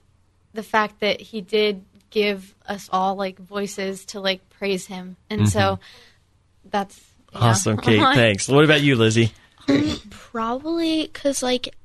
[0.54, 5.16] the fact that he did give us all like voices to like praise him.
[5.30, 6.70] And so mm-hmm.
[6.70, 7.00] that's
[7.34, 7.40] yeah.
[7.40, 8.00] Awesome, Kate.
[8.00, 8.48] Thanks.
[8.48, 9.32] What about you, Lizzy?
[9.68, 11.76] Um, probably because like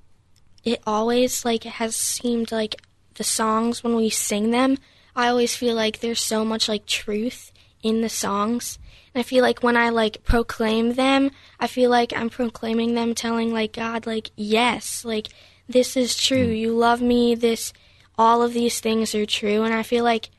[0.65, 2.81] it always like has seemed like
[3.15, 4.77] the songs when we sing them,
[5.15, 7.53] I always feel like there's so much like truth
[7.83, 8.79] in the songs.
[9.19, 13.53] I feel like when I like proclaim them, I feel like I'm proclaiming them telling
[13.53, 15.29] like God like yes, like
[15.69, 16.47] this is true.
[16.47, 17.35] You love me.
[17.35, 17.73] This
[18.19, 20.31] all of these things are true and I feel like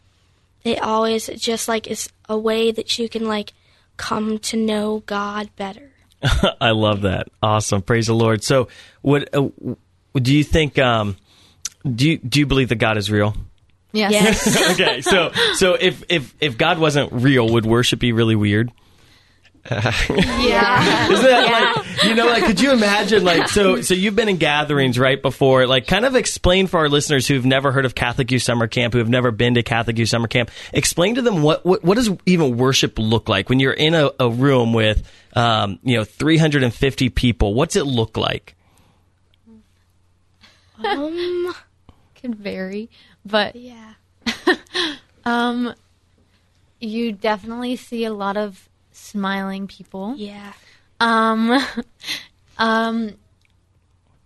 [0.64, 3.54] it always just like is a way that you can like
[3.98, 5.92] come to know God better.
[6.62, 7.28] I love that.
[7.42, 7.82] Awesome.
[7.82, 8.44] Praise the Lord.
[8.44, 8.68] So,
[9.02, 9.50] what uh,
[10.16, 10.80] do you think?
[10.80, 11.18] Um,
[11.84, 13.36] do you do you believe that God is real?
[13.98, 14.12] Yes.
[14.12, 14.72] Yes.
[14.80, 15.02] okay.
[15.08, 18.72] So, so if if if God wasn't real, would worship be really weird?
[19.72, 21.12] yeah.
[21.12, 24.38] Isn't that like you know like could you imagine like so so you've been in
[24.38, 28.32] gatherings right before like kind of explain for our listeners who've never heard of Catholic
[28.32, 31.42] Youth Summer Camp who have never been to Catholic Youth Summer Camp explain to them
[31.42, 35.10] what what, what does even worship look like when you're in a, a room with
[35.34, 38.56] um, you know 350 people what's it look like
[40.82, 41.54] um
[42.18, 42.90] can vary,
[43.28, 43.94] but yeah.
[45.26, 45.74] um,
[46.80, 50.14] you definitely see a lot of smiling people.
[50.18, 50.54] Yeah.
[51.00, 51.60] Um,
[52.58, 53.14] um,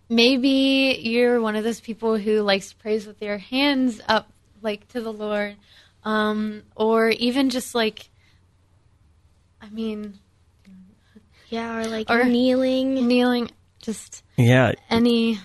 [0.09, 4.87] maybe you're one of those people who likes to praise with your hands up, like
[4.89, 5.55] to the Lord,
[6.03, 8.09] um, or even just like,
[9.61, 10.19] I mean,
[11.49, 13.07] Yeah, or like Or- kneeling.
[13.07, 15.39] kneeling, just yeah any.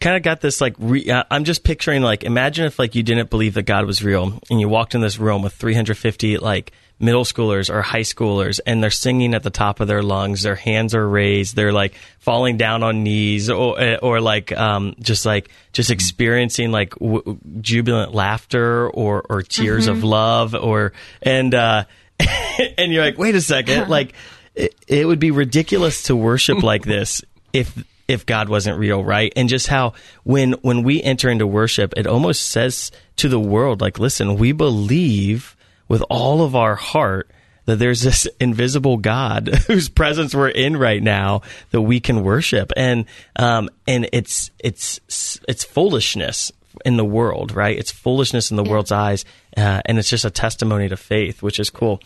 [0.00, 3.02] Kind of got this like re- uh, i'm just picturing like imagine if like you
[3.02, 6.72] didn't believe that god was real and you walked in this room with 350 like
[6.98, 10.54] middle schoolers or high schoolers and they're singing at the top of their lungs their
[10.54, 15.26] hands are raised they're like falling down on knees or uh, or like um just
[15.26, 21.84] like just experiencing like w- jubilant laughter or or tears of love or and uh
[22.78, 24.14] and you're like wait a second like
[24.54, 27.76] it, it would be ridiculous to worship like this if
[28.08, 29.32] if God wasn't real, right?
[29.36, 33.80] And just how when when we enter into worship, it almost says to the world,
[33.80, 35.56] like, listen, we believe
[35.88, 37.30] with all of our heart
[37.66, 42.72] that there's this invisible God whose presence we're in right now that we can worship,
[42.76, 45.00] and um, and it's it's
[45.48, 46.52] it's foolishness
[46.84, 47.76] in the world, right?
[47.76, 49.24] It's foolishness in the world's eyes,
[49.56, 52.00] uh, and it's just a testimony to faith, which is cool.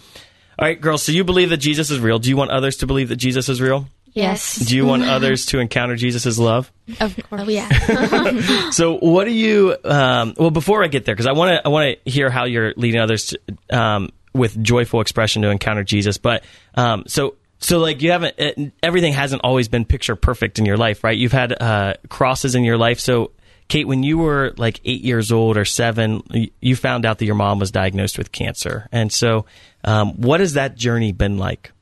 [0.58, 1.02] All right, girls.
[1.02, 2.18] So you believe that Jesus is real.
[2.18, 3.88] Do you want others to believe that Jesus is real?
[4.12, 4.56] Yes.
[4.56, 6.70] Do you want others to encounter Jesus' love?
[7.00, 7.42] Of course.
[7.44, 7.68] Oh yeah.
[8.70, 9.76] So, what do you?
[9.84, 12.44] Um, well, before I get there, because I want to, I want to hear how
[12.44, 16.18] you're leading others to, um, with joyful expression to encounter Jesus.
[16.18, 16.44] But
[16.74, 20.76] um, so, so like you haven't, it, everything hasn't always been picture perfect in your
[20.76, 21.16] life, right?
[21.16, 23.00] You've had uh, crosses in your life.
[23.00, 23.32] So,
[23.68, 26.22] Kate, when you were like eight years old or seven,
[26.60, 29.46] you found out that your mom was diagnosed with cancer, and so,
[29.84, 31.72] um, what has that journey been like?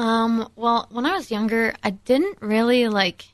[0.00, 3.26] Um, well, when I was younger, I didn't really like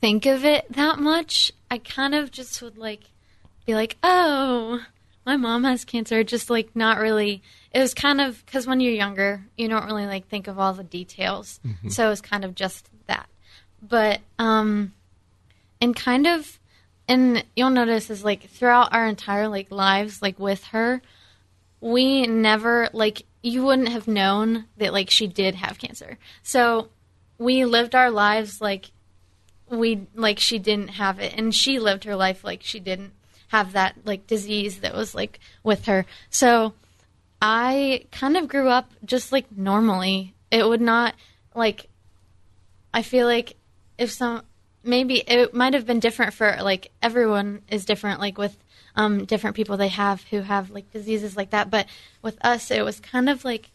[0.00, 1.52] think of it that much.
[1.70, 3.02] I kind of just would like
[3.66, 4.80] be like, "Oh,
[5.26, 7.42] my mom has cancer." Just like not really.
[7.70, 10.72] It was kind of because when you're younger, you don't really like think of all
[10.72, 11.60] the details.
[11.90, 13.28] So it was kind of just that.
[13.82, 14.94] But um,
[15.82, 16.58] and kind of,
[17.06, 21.02] and you'll notice is like throughout our entire like lives, like with her,
[21.82, 26.18] we never like you wouldn't have known that like she did have cancer.
[26.42, 26.88] So
[27.38, 28.92] we lived our lives like
[29.68, 33.12] we like she didn't have it and she lived her life like she didn't
[33.48, 36.06] have that like disease that was like with her.
[36.30, 36.74] So
[37.40, 40.34] I kind of grew up just like normally.
[40.50, 41.14] It would not
[41.54, 41.88] like
[42.94, 43.56] I feel like
[43.98, 44.42] if some
[44.84, 48.56] maybe it might have been different for like everyone is different like with
[48.94, 51.70] um different people they have who have like diseases like that.
[51.70, 51.86] But
[52.22, 53.70] with us it was kind of like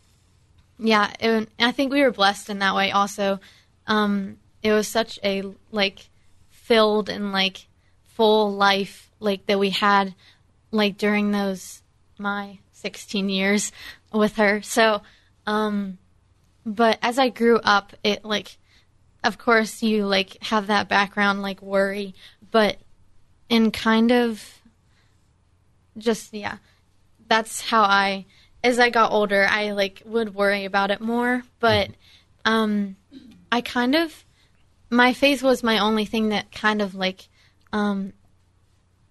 [0.79, 3.39] yeah it, I think we were blessed in that way also.
[3.85, 6.09] Um it was such a like
[6.49, 7.67] filled and like
[8.07, 10.13] full life like that we had
[10.71, 11.81] like during those
[12.17, 13.71] my 16 years
[14.11, 14.61] with her.
[14.61, 15.01] So
[15.45, 15.97] um
[16.67, 18.57] but as I grew up, it like,
[19.23, 22.13] of course, you like have that background like worry,
[22.51, 22.77] but
[23.47, 24.56] in kind of
[25.97, 26.57] just yeah,
[27.27, 28.25] that's how I.
[28.63, 31.89] As I got older, I like would worry about it more, but
[32.43, 32.95] um,
[33.51, 34.25] I kind of
[34.89, 37.27] my faith was my only thing that kind of like
[37.73, 38.13] um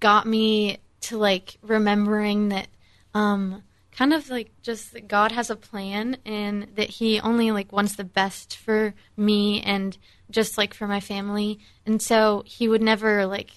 [0.01, 2.69] got me to like remembering that
[3.15, 7.73] um kind of like just that God has a plan and that he only like
[7.73, 9.97] wants the best for me and
[10.31, 13.51] just like for my family and so he would never like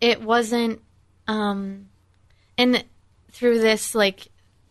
[0.00, 0.80] it wasn't
[1.28, 1.88] um
[2.58, 2.84] and
[3.30, 4.28] through this like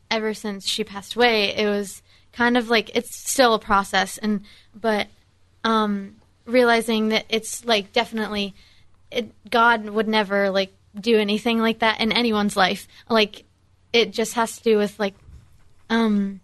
[0.10, 2.02] ever since she passed away it was
[2.34, 4.42] kind of like it's still a process and
[4.74, 5.08] but
[5.64, 6.16] um
[6.46, 8.54] realizing that it's like definitely
[9.12, 12.88] it, God would never like do anything like that in anyone's life.
[13.10, 13.46] Like
[13.94, 15.16] it just has to do with like
[15.90, 16.40] um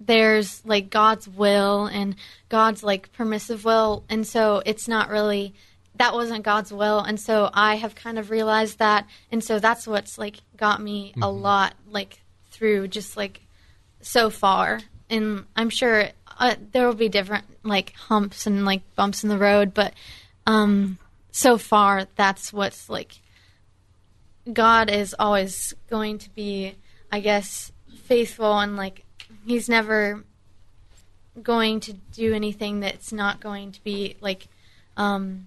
[0.00, 2.16] there's like God's will and
[2.48, 5.54] God's like permissive will and so it's not really
[5.98, 7.00] that wasn't God's will.
[7.00, 9.06] And so I have kind of realized that.
[9.30, 13.40] And so that's what's like got me a lot like through just like
[14.00, 14.80] so far.
[15.10, 16.08] And I'm sure
[16.38, 19.92] uh, there will be different like humps and like bumps in the road but
[20.46, 20.96] um
[21.32, 23.18] so far that's what's like
[24.52, 26.74] God is always going to be,
[27.12, 27.72] I guess,
[28.04, 29.04] faithful and like
[29.46, 30.24] he's never
[31.42, 34.48] going to do anything that's not going to be like
[34.96, 35.46] um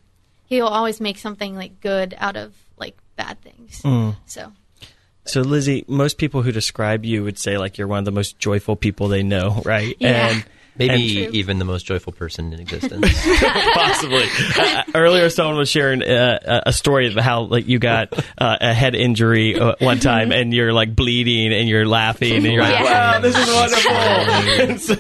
[0.52, 3.82] he'll always make something like good out of like bad things.
[3.84, 4.18] Mm.
[4.26, 4.52] So
[5.24, 8.38] So, Lizzy, most people who describe you would say like you're one of the most
[8.38, 9.96] joyful people they know, right?
[9.98, 10.30] Yeah.
[10.30, 10.46] And
[10.78, 13.06] Maybe and- even the most joyful person in existence.
[13.74, 14.24] possibly.
[14.58, 18.74] Uh, earlier, someone was sharing uh, a story of how like you got uh, a
[18.74, 22.80] head injury uh, one time, and you're like bleeding, and you're laughing, and you're like,
[22.80, 23.12] Yeah.
[23.14, 23.92] "Wow, this is wonderful!"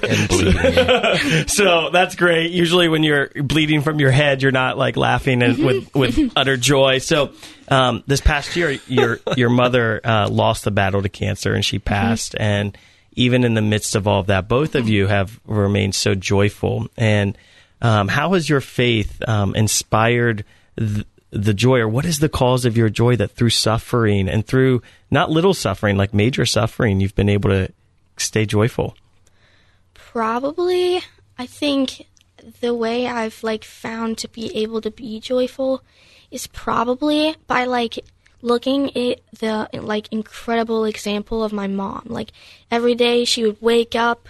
[0.09, 1.47] and bleeding.
[1.47, 2.51] so that's great.
[2.51, 6.57] Usually, when you're bleeding from your head, you're not like laughing and with with utter
[6.57, 6.97] joy.
[6.99, 7.31] So.
[7.69, 11.79] Um, this past year, your your mother uh, lost the battle to cancer, and she
[11.79, 12.35] passed.
[12.37, 12.77] And
[13.13, 16.87] even in the midst of all of that, both of you have remained so joyful.
[16.97, 17.37] And
[17.81, 20.45] um, how has your faith um, inspired
[20.77, 24.45] th- the joy, or what is the cause of your joy that through suffering and
[24.45, 27.71] through not little suffering, like major suffering, you've been able to
[28.17, 28.95] stay joyful?
[29.93, 31.01] Probably,
[31.37, 32.05] I think
[32.59, 35.83] the way I've like found to be able to be joyful
[36.31, 37.99] is probably by like
[38.41, 42.03] looking at the like incredible example of my mom.
[42.07, 42.31] Like
[42.69, 44.29] every day she would wake up,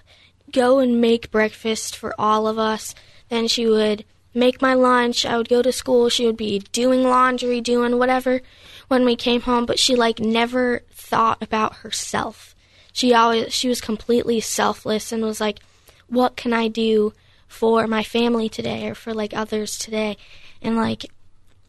[0.52, 2.93] go and make breakfast for all of us.
[3.30, 5.26] Then she would make my lunch.
[5.26, 6.09] I would go to school.
[6.09, 8.41] She would be doing laundry, doing whatever
[8.88, 12.55] when we came home, but she like never thought about herself.
[12.93, 15.59] She always she was completely selfless and was like,
[16.07, 17.14] "What can I do
[17.47, 20.18] for my family today or for like others today?"
[20.62, 21.05] And like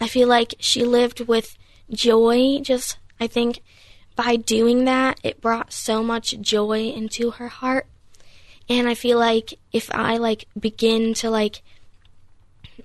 [0.01, 1.57] I feel like she lived with
[1.91, 2.61] joy.
[2.61, 3.63] Just, I think
[4.17, 7.87] by doing that, it brought so much joy into her heart.
[8.69, 11.63] And I feel like if I like begin to like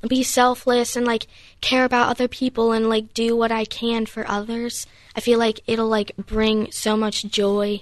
[0.08, 1.28] be selfless and like
[1.62, 5.62] care about other people and like do what I can for others, I feel like
[5.68, 7.82] it'll like bring so much joy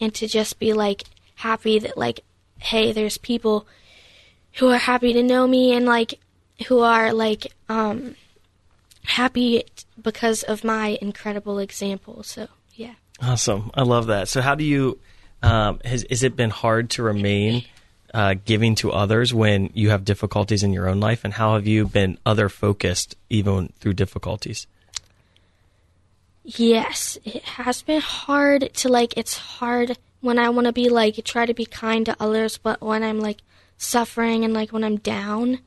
[0.00, 1.04] and to just be like
[1.36, 2.20] happy that like
[2.58, 3.66] hey, there's people
[4.54, 6.20] who are happy to know me and like
[6.68, 8.14] who are like um
[9.04, 9.64] happy
[10.00, 12.22] because of my incredible example.
[12.22, 12.94] So, yeah.
[13.20, 13.70] Awesome.
[13.74, 14.28] I love that.
[14.28, 14.98] So how do you
[15.42, 17.64] um has is it been hard to remain
[18.12, 21.66] uh, giving to others when you have difficulties in your own life, and how have
[21.66, 24.66] you been other focused even through difficulties?
[26.42, 29.16] Yes, it has been hard to like.
[29.16, 32.80] It's hard when I want to be like try to be kind to others, but
[32.80, 33.42] when I'm like
[33.78, 35.60] suffering and like when I'm down,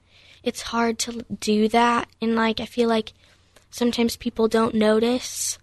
[0.43, 2.09] it's hard to do that.
[2.21, 3.13] And like I feel like
[3.73, 5.57] sometimes people don't notice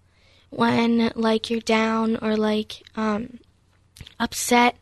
[0.49, 3.39] when like you're down or like um
[4.19, 4.75] upset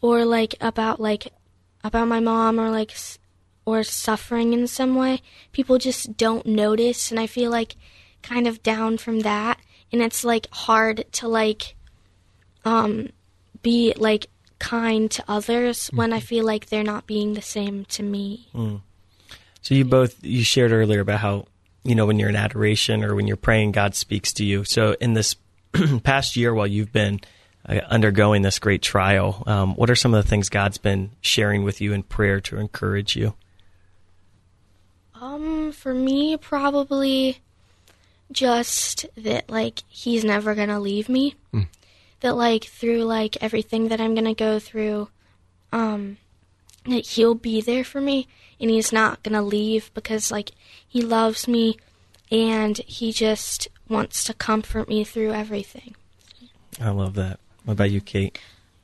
[0.00, 1.32] or like about like
[1.84, 2.92] about my mom or like
[3.64, 5.22] or suffering in some way.
[5.52, 7.76] People just don't notice and i feel like
[8.22, 9.60] kind of down from that.
[9.92, 11.76] And it's like hard to like
[12.64, 13.10] um
[13.62, 14.26] be like
[14.58, 18.48] kind to others when i feel like they're not being the same to me.
[19.62, 21.46] So you both you shared earlier about how
[21.82, 24.64] you know when you're in adoration or when you're praying, God speaks to you.
[24.64, 25.36] So in this
[26.02, 27.20] past year, while you've been
[27.68, 31.64] uh, undergoing this great trial, um, what are some of the things God's been sharing
[31.64, 33.34] with you in prayer to encourage you?
[35.20, 37.38] Um, for me, probably
[38.32, 41.34] just that, like, he's never gonna leave me.
[42.20, 45.08] That, like, through, like, everything that I'm gonna go through,
[45.72, 46.16] um,
[46.86, 48.26] that he'll be there for me
[48.60, 50.52] and he's not gonna leave because, like,
[50.86, 51.78] he loves me
[52.30, 55.94] and he just wants to comfort me through everything.
[56.80, 57.40] I love that.
[57.64, 58.38] What about you, Kate?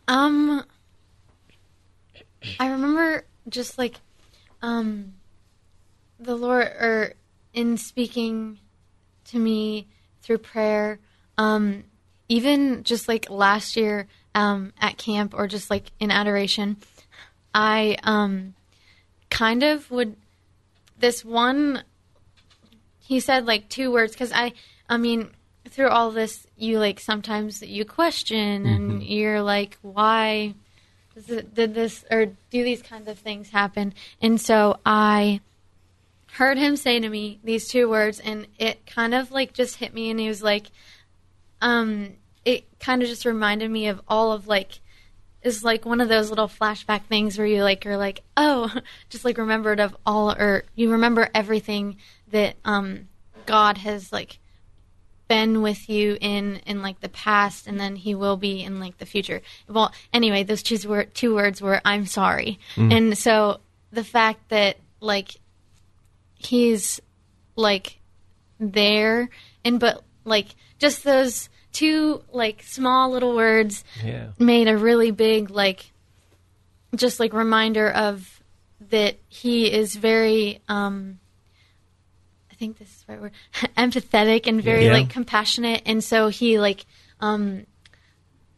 [0.08, 0.64] Um,
[2.60, 4.00] I remember just like,
[4.62, 5.14] um,
[6.18, 7.14] the Lord, or
[7.52, 8.58] in speaking
[9.26, 9.88] to me
[10.22, 10.98] through prayer,
[11.38, 11.84] um,
[12.28, 16.76] even just like last year, um, at camp or just like in adoration,
[17.56, 18.54] I, um,
[19.30, 20.14] kind of would,
[20.98, 21.82] this one,
[23.00, 24.52] he said like two words, because I,
[24.90, 25.30] I mean,
[25.70, 30.54] through all this, you like sometimes you question and you're like, why
[31.14, 33.94] does it, did this or do these kinds of things happen?
[34.20, 35.40] And so I
[36.32, 39.94] heard him say to me these two words, and it kind of like just hit
[39.94, 40.66] me, and he was like,
[41.62, 42.10] um,
[42.44, 44.80] it kind of just reminded me of all of like
[45.46, 48.72] is like one of those little flashback things where you like you're like oh
[49.08, 51.96] just like remembered of all or you remember everything
[52.30, 53.08] that um
[53.46, 54.38] god has like
[55.28, 58.98] been with you in in like the past and then he will be in like
[58.98, 59.42] the future.
[59.68, 62.58] Well anyway those two, wor- two words were i'm sorry.
[62.76, 65.36] And so the fact that like
[66.34, 67.00] he's
[67.56, 67.98] like
[68.60, 69.28] there
[69.64, 74.28] and but like just those two like small little words Yeah.
[74.38, 75.92] made a really big like
[76.94, 78.40] just like reminder of
[78.88, 81.18] that he is very um
[82.50, 83.32] I think this is the right word
[83.76, 84.94] empathetic and very Yeah.
[84.94, 86.86] like compassionate and so he like
[87.20, 87.66] um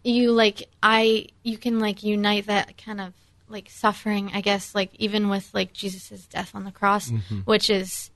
[0.05, 3.15] you like I you can like unite that kind of
[3.49, 7.11] like suffering I guess like even with like Jesus's death on the cross
[7.47, 8.11] which is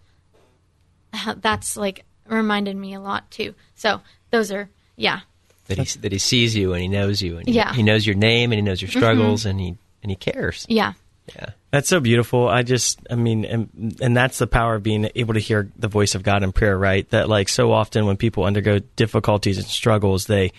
[1.37, 4.01] that's like reminded me a lot too so
[4.31, 5.20] those are yeah
[5.66, 7.72] That he that he sees you and he knows you and he, Yeah.
[7.74, 10.66] he knows your name and he knows your struggles and he and he cares.
[10.68, 10.93] yeah
[11.34, 11.51] Yeah.
[11.70, 12.49] That's so beautiful.
[12.49, 15.88] I just, I mean, and, and that's the power of being able to hear the
[15.88, 17.09] voice of God in prayer, right?
[17.11, 20.53] That like so often when people undergo difficulties and struggles, they,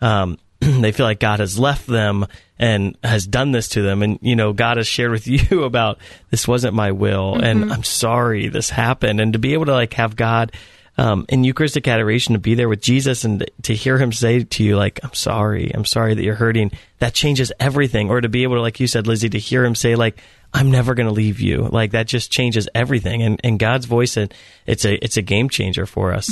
[0.00, 2.26] um, they feel like God has left them
[2.56, 4.02] and has done this to them.
[4.04, 5.98] And, you know, God has shared with you about
[6.30, 9.20] this wasn't my will and I'm sorry this happened.
[9.20, 10.52] And to be able to like have God,
[11.00, 14.62] um, in Eucharistic adoration to be there with Jesus and to hear him say to
[14.62, 18.10] you, like, I'm sorry, I'm sorry that you're hurting, that changes everything.
[18.10, 20.20] Or to be able to, like you said, Lizzy, to hear him say, like,
[20.52, 21.62] I'm never going to leave you.
[21.62, 23.22] Like that just changes everything.
[23.22, 24.34] And, and God's voice, it,
[24.66, 26.26] it's a, it's a game changer for us.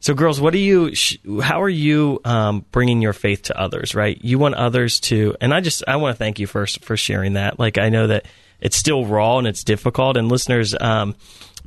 [0.00, 0.94] So, girls, what do you?
[0.94, 3.94] Sh- how are you um, bringing your faith to others?
[3.94, 6.94] Right, you want others to, and I just I want to thank you first for
[6.94, 7.58] sharing that.
[7.58, 8.26] Like, I know that
[8.60, 11.14] it's still raw and it's difficult, and listeners, um,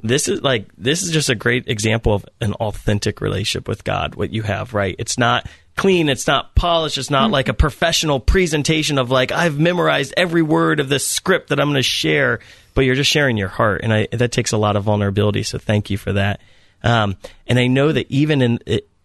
[0.03, 4.15] this is like this is just a great example of an authentic relationship with God.
[4.15, 4.95] What you have, right?
[4.99, 6.09] It's not clean.
[6.09, 6.97] It's not polished.
[6.97, 11.49] It's not like a professional presentation of like I've memorized every word of this script
[11.49, 12.39] that I'm going to share.
[12.73, 15.43] but you're just sharing your heart, and I, that takes a lot of vulnerability.
[15.43, 16.41] So thank you for that.
[16.83, 17.15] Um,
[17.47, 18.59] and I know that even in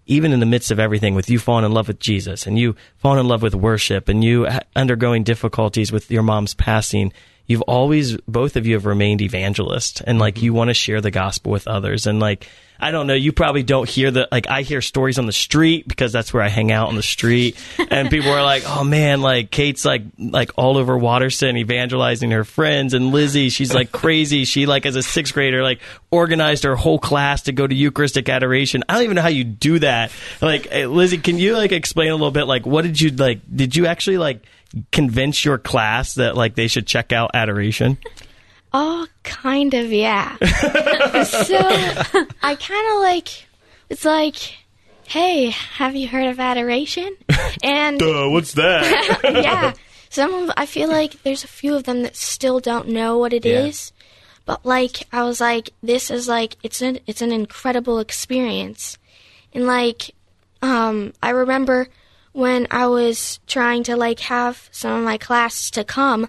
[0.06, 2.76] even in the midst of everything, with you falling in love with Jesus and you
[2.96, 7.12] falling in love with worship and you undergoing difficulties with your mom's passing,
[7.46, 10.44] you've always both of you have remained evangelists and like mm-hmm.
[10.44, 12.48] you want to share the gospel with others and like
[12.82, 15.86] I don't know, you probably don't hear the like I hear stories on the street
[15.86, 17.56] because that's where I hang out on the street
[17.90, 22.42] and people are like, "Oh man, like Kate's like like all over Watterson evangelizing her
[22.42, 24.44] friends and Lizzy, she's like crazy.
[24.44, 25.80] She like as a 6th grader like
[26.10, 28.82] organized her whole class to go to Eucharistic adoration.
[28.88, 30.10] I don't even know how you do that.
[30.40, 33.76] Like Lizzy, can you like explain a little bit like what did you like did
[33.76, 34.42] you actually like
[34.90, 37.98] convince your class that like they should check out adoration?
[38.72, 40.36] Oh, kind of, yeah.
[41.24, 41.58] so
[42.42, 43.46] I kind of like,
[43.90, 44.36] it's like,
[45.04, 47.14] hey, have you heard of adoration?
[47.62, 49.20] And Duh, what's that?
[49.24, 49.74] yeah.
[50.08, 53.32] Some of, I feel like there's a few of them that still don't know what
[53.32, 53.64] it yeah.
[53.64, 53.92] is,
[54.46, 58.96] But like, I was like, this is like, it's an, it's an incredible experience.
[59.52, 60.14] And like,
[60.62, 61.88] um, I remember
[62.32, 66.28] when I was trying to like have some of my class to come,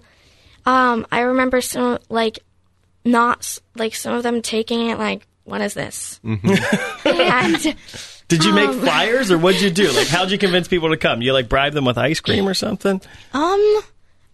[0.66, 2.40] um, I remember some like
[3.04, 6.20] not like some of them taking it like, what is this?
[6.24, 7.08] Mm-hmm.
[7.08, 7.76] and
[8.28, 9.90] did you make um, flyers or what'd you do?
[9.92, 11.22] Like, how'd you convince people to come?
[11.22, 13.00] You like bribe them with ice cream or something?
[13.32, 13.80] Um,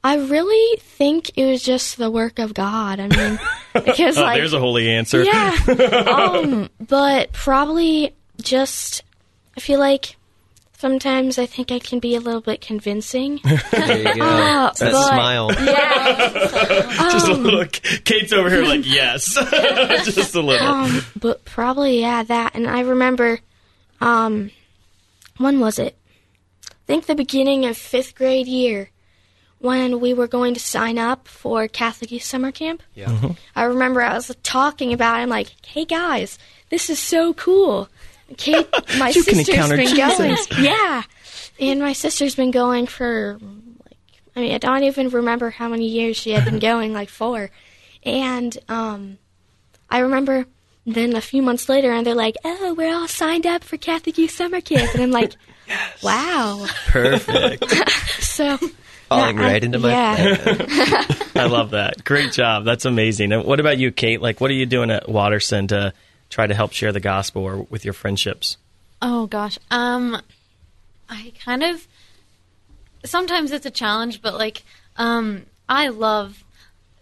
[0.02, 3.00] I really think it was just the work of God.
[3.00, 3.38] I mean,
[3.74, 5.22] because oh, like, there's a holy answer.
[5.24, 5.56] Yeah.
[6.08, 9.02] um, but probably just
[9.56, 10.16] I feel like
[10.80, 13.38] Sometimes I think I can be a little bit convincing.
[13.70, 14.24] there you go.
[14.24, 15.52] Uh, that but, smile.
[15.52, 17.10] Yeah.
[17.12, 17.72] Just um, a look.
[17.72, 19.34] Kate's over here like, yes.
[20.06, 20.66] Just a little.
[20.66, 22.54] Um, but probably, yeah, that.
[22.54, 23.40] And I remember,
[24.00, 24.52] um,
[25.36, 25.98] when was it?
[26.64, 28.88] I think the beginning of fifth grade year
[29.58, 32.82] when we were going to sign up for Catholic Youth Summer Camp.
[32.94, 33.08] Yeah.
[33.08, 33.32] Mm-hmm.
[33.54, 35.24] I remember I was talking about it.
[35.24, 36.38] I'm like, hey guys,
[36.70, 37.90] this is so cool.
[38.36, 38.68] Kate,
[38.98, 40.46] my you sister's been Jesus.
[40.46, 40.64] going.
[40.64, 41.02] Yeah,
[41.58, 43.38] and my sister's been going for
[43.84, 43.96] like
[44.36, 47.50] I mean I don't even remember how many years she had been going, like four,
[48.02, 49.18] and um,
[49.88, 50.46] I remember
[50.86, 54.18] then a few months later, and they're like, "Oh, we're all signed up for Catholic
[54.18, 55.34] Youth Summer Camp," and I'm like,
[55.68, 56.02] yes.
[56.02, 57.68] "Wow, perfect."
[58.22, 58.58] so
[59.08, 61.04] falling right into my yeah.
[61.34, 62.04] I love that.
[62.04, 62.64] Great job.
[62.64, 63.32] That's amazing.
[63.32, 64.20] And what about you, Kate?
[64.22, 65.92] Like, what are you doing at Watterson to
[66.30, 68.56] try to help share the gospel or with your friendships?
[69.02, 70.20] Oh gosh, um,
[71.08, 71.86] I kind of
[73.04, 74.62] sometimes it's a challenge, but like,
[74.96, 76.44] um, I love.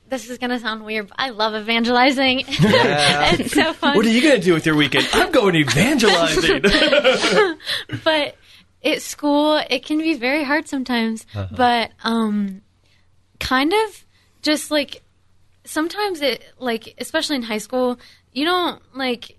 [0.08, 2.40] This is gonna sound weird, but I love evangelizing.
[2.40, 3.34] Yeah.
[3.38, 3.94] it's so fun.
[3.94, 5.06] What are you gonna do with your weekend?
[5.12, 6.62] I'm going evangelizing.
[8.04, 8.36] but
[8.82, 11.26] at school, it can be very hard sometimes.
[11.34, 11.48] Uh-huh.
[11.54, 12.62] But um,
[13.38, 14.04] kind of
[14.40, 15.02] just like
[15.64, 17.98] sometimes it like especially in high school
[18.38, 19.38] you don't like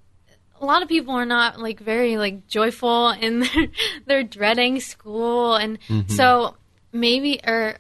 [0.62, 3.68] a lot of people are not like very like joyful and they're,
[4.06, 5.56] they're dreading school.
[5.56, 6.12] And mm-hmm.
[6.12, 6.56] so
[6.92, 7.78] maybe or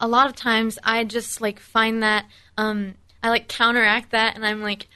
[0.00, 2.24] a lot of times i just like find that
[2.56, 4.86] um i like counteract that and i'm like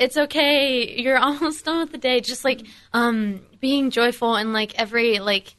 [0.00, 1.00] it's okay.
[1.00, 2.20] You're almost done with the day.
[2.20, 5.54] Just like um being joyful and like every like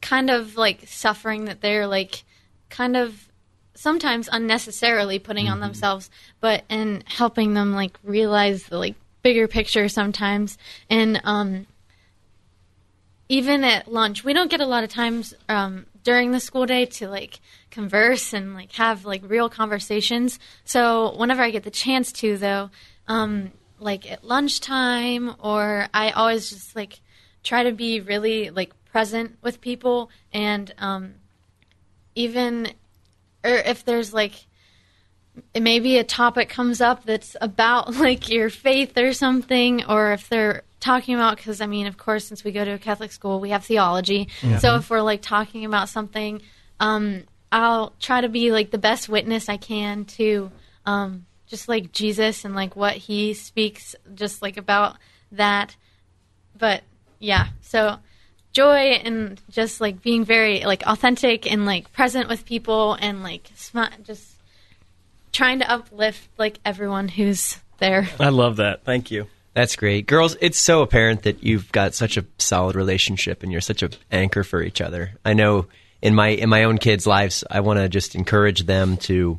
[0.00, 2.22] kind of like suffering that they're like
[2.68, 3.28] kind of
[3.76, 5.54] sometimes unnecessarily putting mm-hmm.
[5.54, 6.10] on themselves,
[6.40, 10.58] but in helping them like realize the like bigger picture sometimes.
[10.90, 11.66] And um,
[13.28, 16.86] even at lunch, we don't get a lot of times um, during the school day
[16.86, 20.38] to like converse and like have like real conversations.
[20.64, 22.70] So whenever I get the chance to, though,
[23.08, 27.00] um, like at lunchtime, or I always just like
[27.42, 31.14] try to be really like present with people and um,
[32.14, 32.72] even
[33.46, 34.46] or if there's like
[35.58, 40.62] maybe a topic comes up that's about like your faith or something or if they're
[40.80, 43.50] talking about because i mean of course since we go to a catholic school we
[43.50, 44.28] have theology.
[44.42, 44.58] Yeah.
[44.58, 46.40] so if we're like talking about something
[46.80, 50.50] um, i'll try to be like the best witness i can to
[50.84, 54.96] um, just like jesus and like what he speaks just like about
[55.32, 55.76] that.
[56.56, 56.82] But
[57.18, 57.48] yeah.
[57.60, 57.98] So
[58.56, 63.50] joy and just like being very like authentic and like present with people and like
[63.54, 64.26] sm- just
[65.30, 68.08] trying to uplift like everyone who's there.
[68.18, 68.84] I love that.
[68.84, 69.26] Thank you.
[69.52, 70.06] That's great.
[70.06, 73.92] Girls, it's so apparent that you've got such a solid relationship and you're such an
[74.10, 75.12] anchor for each other.
[75.22, 75.66] I know
[76.00, 79.38] in my in my own kids' lives, I want to just encourage them to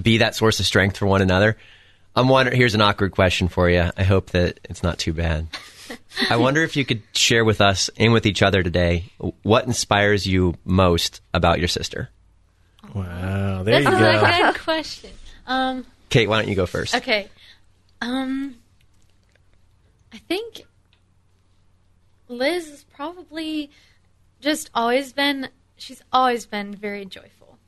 [0.00, 1.58] be that source of strength for one another.
[2.16, 3.90] I'm wondering here's an awkward question for you.
[3.96, 5.46] I hope that it's not too bad.
[6.30, 9.12] I wonder if you could share with us and with each other today
[9.42, 12.10] what inspires you most about your sister.
[12.94, 13.98] Wow, there That's you go.
[13.98, 15.10] That's a good question.
[15.46, 16.94] Um, Kate, why don't you go first?
[16.94, 17.28] Okay.
[18.00, 18.56] Um,
[20.12, 20.62] I think
[22.28, 23.70] Liz has probably
[24.40, 25.48] just always been.
[25.76, 27.58] She's always been very joyful,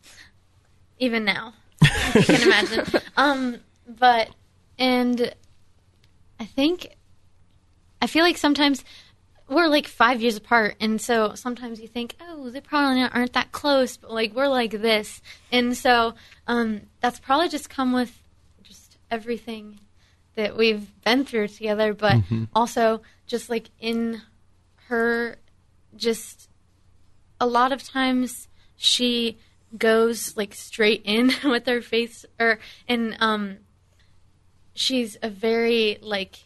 [0.98, 1.54] even now.
[2.14, 3.00] you can imagine.
[3.16, 4.30] Um, but
[4.78, 5.34] and
[6.38, 6.96] I think
[8.00, 8.84] I feel like sometimes
[9.48, 13.50] we're like five years apart, and so sometimes you think, oh, they probably aren't that
[13.52, 15.20] close, but like we're like this,
[15.50, 16.14] and so
[16.46, 18.22] um, that's probably just come with
[18.62, 19.80] just everything
[20.36, 22.18] that we've been through together, but
[22.54, 24.22] also just like in
[24.86, 25.36] her,
[25.96, 26.48] just
[27.40, 28.46] a lot of times
[28.76, 29.38] she
[29.76, 33.58] goes like straight in with her face, or and um,
[34.74, 36.44] she's a very like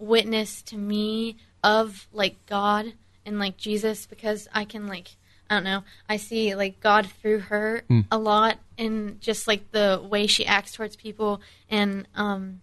[0.00, 2.94] witness to me of like God
[3.26, 5.08] and like Jesus because I can like
[5.48, 10.02] I don't know I see like God through her a lot and just like the
[10.02, 12.60] way she acts towards people and um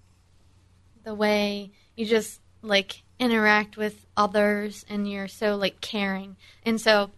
[1.03, 6.35] the way you just like interact with others and you're so like caring
[6.65, 7.11] and so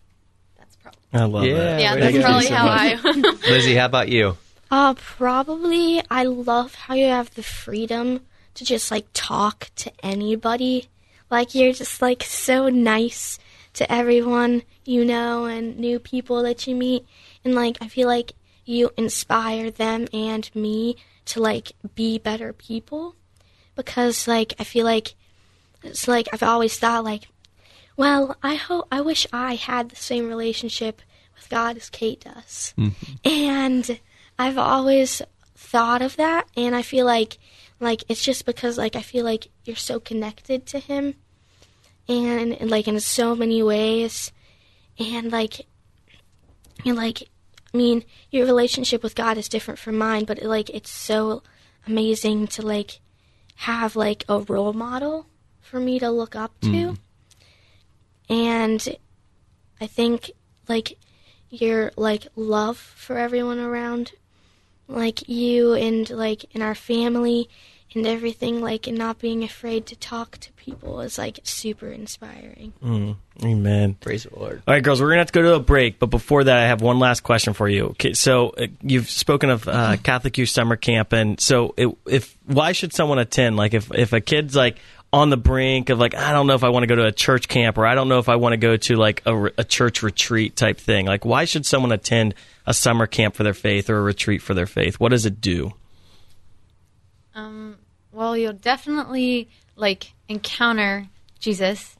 [0.57, 1.53] that's probably I love Yeah.
[1.53, 1.81] that.
[1.81, 2.99] yeah that's probably so how much.
[3.05, 4.37] I Lizzy, how about you?
[4.71, 5.99] Uh, probably.
[6.11, 8.21] I love how you have the freedom
[8.55, 10.89] to just like talk to anybody.
[11.29, 13.39] Like you're just like so nice
[13.73, 17.05] to everyone you know and new people that you meet,
[17.43, 18.33] and like I feel like
[18.65, 20.95] you inspire them and me
[21.25, 23.15] to like be better people
[23.75, 25.15] because like I feel like
[25.83, 27.27] it's like I've always thought like
[27.99, 31.01] well, I hope I wish I had the same relationship
[31.35, 32.73] with God as Kate does.
[32.77, 33.13] Mm-hmm.
[33.25, 33.99] And
[34.39, 35.21] I've always
[35.53, 37.37] thought of that and I feel like
[37.79, 41.15] like it's just because like I feel like you're so connected to him.
[42.07, 44.31] And, and like in so many ways.
[44.97, 45.65] And like
[46.85, 47.23] and like
[47.73, 51.43] I mean your relationship with God is different from mine but like it's so
[51.87, 52.99] amazing to like
[53.55, 55.27] have like a role model
[55.61, 56.67] for me to look up to.
[56.67, 56.97] Mm.
[58.29, 58.97] And
[59.81, 60.31] I think
[60.67, 60.97] like
[61.49, 64.13] your like love for everyone around
[64.89, 67.47] like you and like in our family
[67.95, 72.73] and everything like and not being afraid to talk to people is like super inspiring.
[73.43, 73.95] Amen.
[73.95, 74.61] Praise the Lord.
[74.67, 75.97] All right, girls, we're going to have to go to a break.
[75.97, 77.87] But before that, I have one last question for you.
[77.87, 81.13] Okay, so uh, you've spoken of uh, Catholic Youth Summer Camp.
[81.13, 83.57] And so it, if why should someone attend?
[83.57, 84.77] Like if, if a kid's like
[85.11, 87.11] on the brink of like, I don't know if I want to go to a
[87.11, 89.63] church camp or I don't know if I want to go to like a, a
[89.63, 91.07] church retreat type thing.
[91.07, 92.35] Like why should someone attend
[92.69, 94.99] a summer camp for their faith or a retreat for their faith?
[94.99, 95.73] What does it do?
[97.33, 97.77] Um,
[98.11, 101.07] well, you'll definitely like encounter
[101.39, 101.97] Jesus,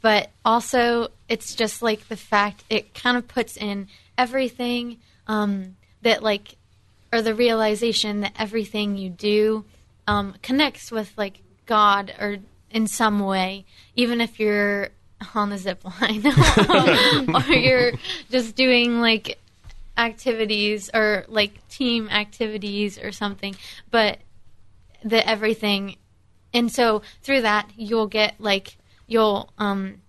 [0.00, 4.96] but also it's just like the fact it kind of puts in everything
[5.26, 6.56] um, that like,
[7.12, 9.66] or the realization that everything you do
[10.06, 12.38] um, connects with like God or
[12.70, 14.88] in some way, even if you're
[15.34, 16.24] on the zip line
[17.34, 17.92] or you're
[18.30, 19.38] just doing like
[19.98, 23.54] activities or like team activities or something,
[23.90, 24.18] but
[25.04, 25.96] the everything
[26.52, 28.76] and so through that you'll get like
[29.06, 30.00] you'll um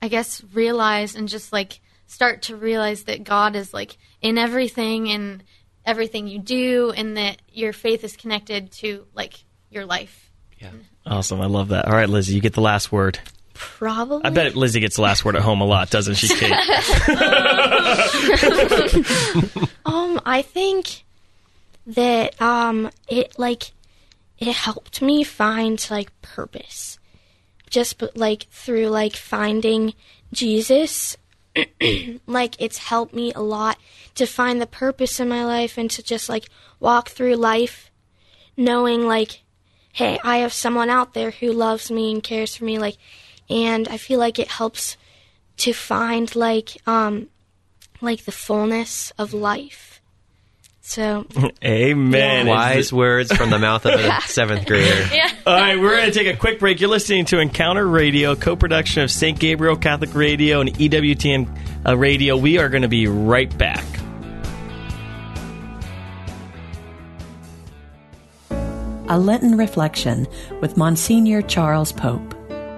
[0.00, 5.10] i guess realize and just like start to realize that god is like in everything
[5.10, 5.42] and
[5.84, 10.70] everything you do and that your faith is connected to like your life Yeah.
[11.06, 11.40] Awesome.
[11.40, 11.86] I love that.
[11.86, 13.18] All right, Lizzy, you get the last word.
[13.54, 14.24] Probably.
[14.24, 16.52] I bet Lizzy gets the last word at home a lot, doesn't she, Kate?
[19.86, 21.04] Um, I think
[21.86, 23.72] that um it like
[24.38, 26.98] it helped me find like purpose.
[27.68, 29.94] Just like through like finding
[30.32, 31.16] Jesus
[32.26, 33.78] like it's helped me a lot
[34.14, 36.46] to find the purpose in my life and to just like
[36.80, 37.90] walk through life
[38.56, 39.42] knowing like
[39.92, 42.96] hey, I have someone out there who loves me and cares for me like
[43.48, 44.96] and I feel like it helps
[45.58, 47.28] to find like um
[48.00, 50.00] like the fullness of life.
[50.80, 51.26] So
[51.64, 52.46] Amen.
[52.46, 55.08] Wise words from the mouth of a seventh grader.
[55.46, 56.80] All right, we're going to take a quick break.
[56.80, 59.38] You're listening to Encounter Radio, co-production of St.
[59.38, 62.36] Gabriel Catholic Radio and EWTN uh, Radio.
[62.36, 63.84] We are going to be right back.
[69.06, 70.26] A Lenten Reflection
[70.60, 72.34] with Monsignor Charles Pope.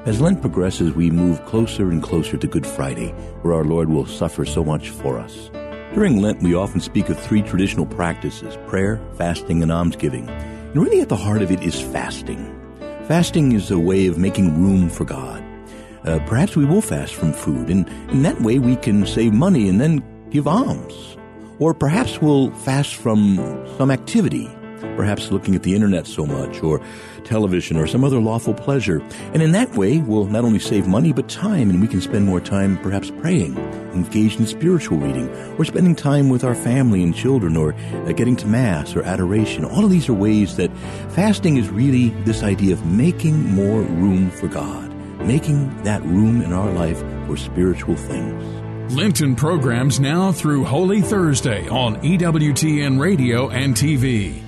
[0.06, 3.08] As Lent progresses, we move closer and closer to Good Friday,
[3.42, 5.50] where our Lord will suffer so much for us.
[5.94, 10.28] During Lent, we often speak of three traditional practices prayer, fasting, and almsgiving.
[10.28, 12.38] And really, at the heart of it is fasting.
[13.08, 15.42] Fasting is a way of making room for God.
[16.04, 19.68] Uh, perhaps we will fast from food, and in that way, we can save money
[19.68, 21.16] and then give alms.
[21.58, 23.38] Or perhaps we'll fast from
[23.76, 24.48] some activity,
[24.96, 26.80] perhaps looking at the internet so much, or
[27.24, 29.02] television, or some other lawful pleasure.
[29.32, 32.24] And in that way, we'll not only save money, but time, and we can spend
[32.24, 33.56] more time perhaps praying,
[33.92, 35.28] engaged in spiritual reading,
[35.58, 39.64] or spending time with our family and children, or uh, getting to Mass or adoration.
[39.64, 40.70] All of these are ways that
[41.10, 46.52] fasting is really this idea of making more room for God, making that room in
[46.52, 48.66] our life for spiritual things.
[48.92, 54.45] Lenten programs now through Holy Thursday on EWTN Radio and TV.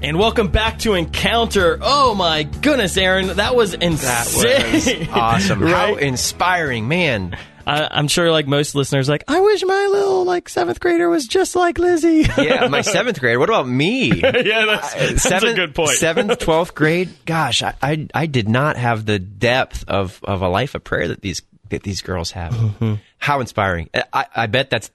[0.00, 1.78] And welcome back to Encounter.
[1.82, 3.98] Oh my goodness, Aaron, that was insane.
[3.98, 5.60] That was awesome.
[5.60, 5.72] right?
[5.72, 7.36] How inspiring, man.
[7.66, 11.26] I, am sure, like most listeners, like I wish my little like seventh grader was
[11.26, 12.26] just like Lizzy.
[12.38, 13.40] yeah, my seventh grader.
[13.40, 14.20] What about me?
[14.20, 15.90] yeah, that's, that's seventh, a good point.
[15.90, 17.10] seventh, twelfth grade.
[17.26, 21.08] Gosh, I, I, I did not have the depth of of a life of prayer
[21.08, 22.52] that these that these girls have.
[22.52, 22.94] Mm-hmm.
[23.18, 23.90] How inspiring!
[24.12, 24.90] I, I bet that's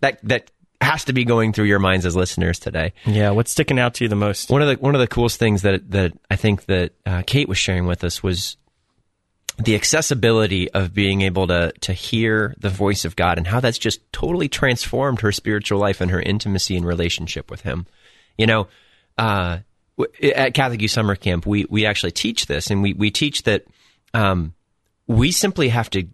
[0.00, 0.50] that that
[0.84, 2.92] has to be going through your minds as listeners today.
[3.04, 4.50] Yeah, what's sticking out to you the most?
[4.50, 7.48] One of the one of the coolest things that that I think that uh, Kate
[7.48, 8.56] was sharing with us was
[9.56, 13.78] the accessibility of being able to to hear the voice of God and how that's
[13.78, 17.86] just totally transformed her spiritual life and her intimacy and relationship with Him.
[18.36, 18.68] You know,
[19.16, 19.58] uh,
[20.22, 23.64] at Catholic Youth Summer Camp, we we actually teach this, and we we teach that
[24.12, 24.54] um,
[25.06, 26.08] we simply have to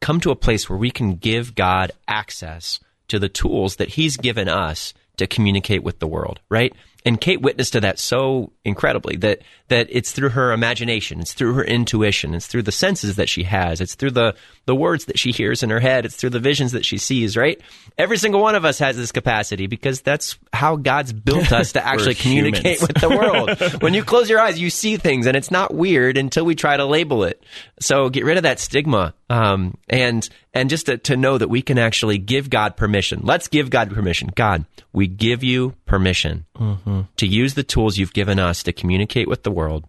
[0.00, 4.16] come to a place where we can give God access to the tools that He's
[4.16, 6.72] given us to communicate with the world, right?
[7.04, 11.54] And Kate witnessed to that so incredibly that that it's through her imagination, it's through
[11.54, 14.34] her intuition, it's through the senses that she has, it's through the
[14.66, 17.36] the words that she hears in her head, it's through the visions that she sees,
[17.36, 17.60] right?
[17.96, 21.86] Every single one of us has this capacity because that's how God's built us to
[21.86, 23.80] actually communicate with the world.
[23.82, 26.76] when you close your eyes, you see things and it's not weird until we try
[26.76, 27.42] to label it.
[27.80, 29.14] So get rid of that stigma.
[29.28, 33.20] Um, and and just to, to know that we can actually give God permission.
[33.24, 34.30] Let's give God permission.
[34.34, 37.02] God, we give you permission mm-hmm.
[37.16, 39.84] to use the tools you've given us to communicate with the world,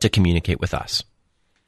[0.00, 1.02] to communicate with us.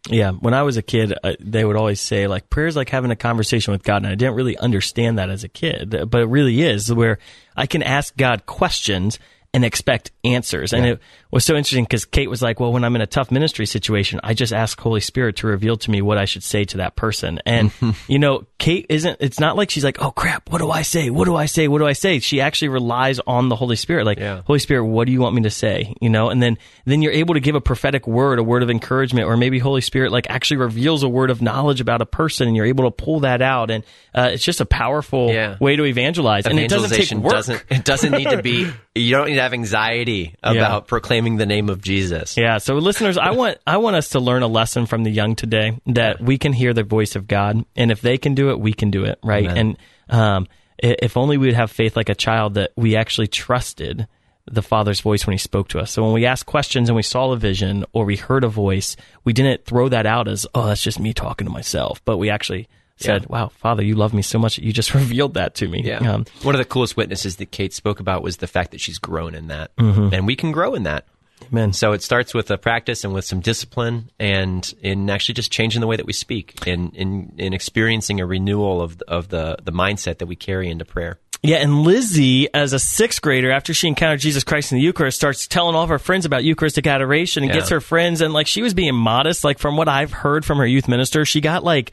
[0.09, 2.88] Yeah, when I was a kid, uh, they would always say like prayer is like
[2.88, 6.20] having a conversation with God, and I didn't really understand that as a kid, but
[6.22, 7.18] it really is where
[7.57, 9.18] I can ask God questions
[9.53, 10.72] and expect answers.
[10.72, 10.78] Yeah.
[10.78, 13.30] And it was so interesting because Kate was like, well, when I'm in a tough
[13.30, 16.64] ministry situation, I just ask Holy Spirit to reveal to me what I should say
[16.64, 17.40] to that person.
[17.44, 17.70] And,
[18.08, 21.10] you know, Kate isn't, it's not like she's like, oh crap, what do I say?
[21.10, 21.68] What do I say?
[21.68, 22.18] What do I say?
[22.20, 24.06] She actually relies on the Holy Spirit.
[24.06, 24.40] Like, yeah.
[24.46, 25.94] Holy Spirit, what do you want me to say?
[26.00, 26.56] You know, and then,
[26.86, 29.82] then you're able to give a prophetic word, a word of encouragement, or maybe Holy
[29.82, 32.90] Spirit like actually reveals a word of knowledge about a person and you're able to
[32.90, 33.70] pull that out.
[33.70, 35.58] And, uh, it's just a powerful yeah.
[35.60, 36.46] way to evangelize.
[36.46, 37.32] And it doesn't take work.
[37.32, 40.88] Doesn't, it doesn't need to be, you don't need to have anxiety about yeah.
[40.88, 42.36] proclaiming the name of Jesus.
[42.36, 42.58] Yeah.
[42.58, 45.78] So listeners, I want I want us to learn a lesson from the young today
[45.86, 48.72] that we can hear the voice of God, and if they can do it, we
[48.72, 49.44] can do it, right?
[49.44, 49.76] Amen.
[50.08, 50.48] And um,
[50.78, 54.06] if only we would have faith like a child that we actually trusted
[54.50, 55.90] the Father's voice when He spoke to us.
[55.90, 58.96] So when we asked questions and we saw a vision or we heard a voice,
[59.24, 62.30] we didn't throw that out as, oh, that's just me talking to myself, but we
[62.30, 62.68] actually
[62.99, 63.28] said, yeah.
[63.28, 65.99] "Wow, Father, you love me so much that you just revealed that to me." Yeah.
[65.99, 68.99] Um, One of the coolest witnesses that Kate spoke about was the fact that she's
[68.99, 70.14] grown in that, mm-hmm.
[70.14, 71.07] and we can grow in that.
[71.46, 71.72] Amen.
[71.72, 75.80] So it starts with a practice and with some discipline, and in actually just changing
[75.80, 79.72] the way that we speak, and in, in experiencing a renewal of of the the
[79.72, 81.18] mindset that we carry into prayer.
[81.41, 85.16] Yeah, and Lizzy, as a sixth grader, after she encountered Jesus Christ in the Eucharist,
[85.16, 87.61] starts telling all of her friends about Eucharistic adoration and yeah.
[87.61, 88.20] gets her friends.
[88.20, 89.45] And like she was being modest.
[89.45, 91.93] Like from what I've heard from her youth minister, she got like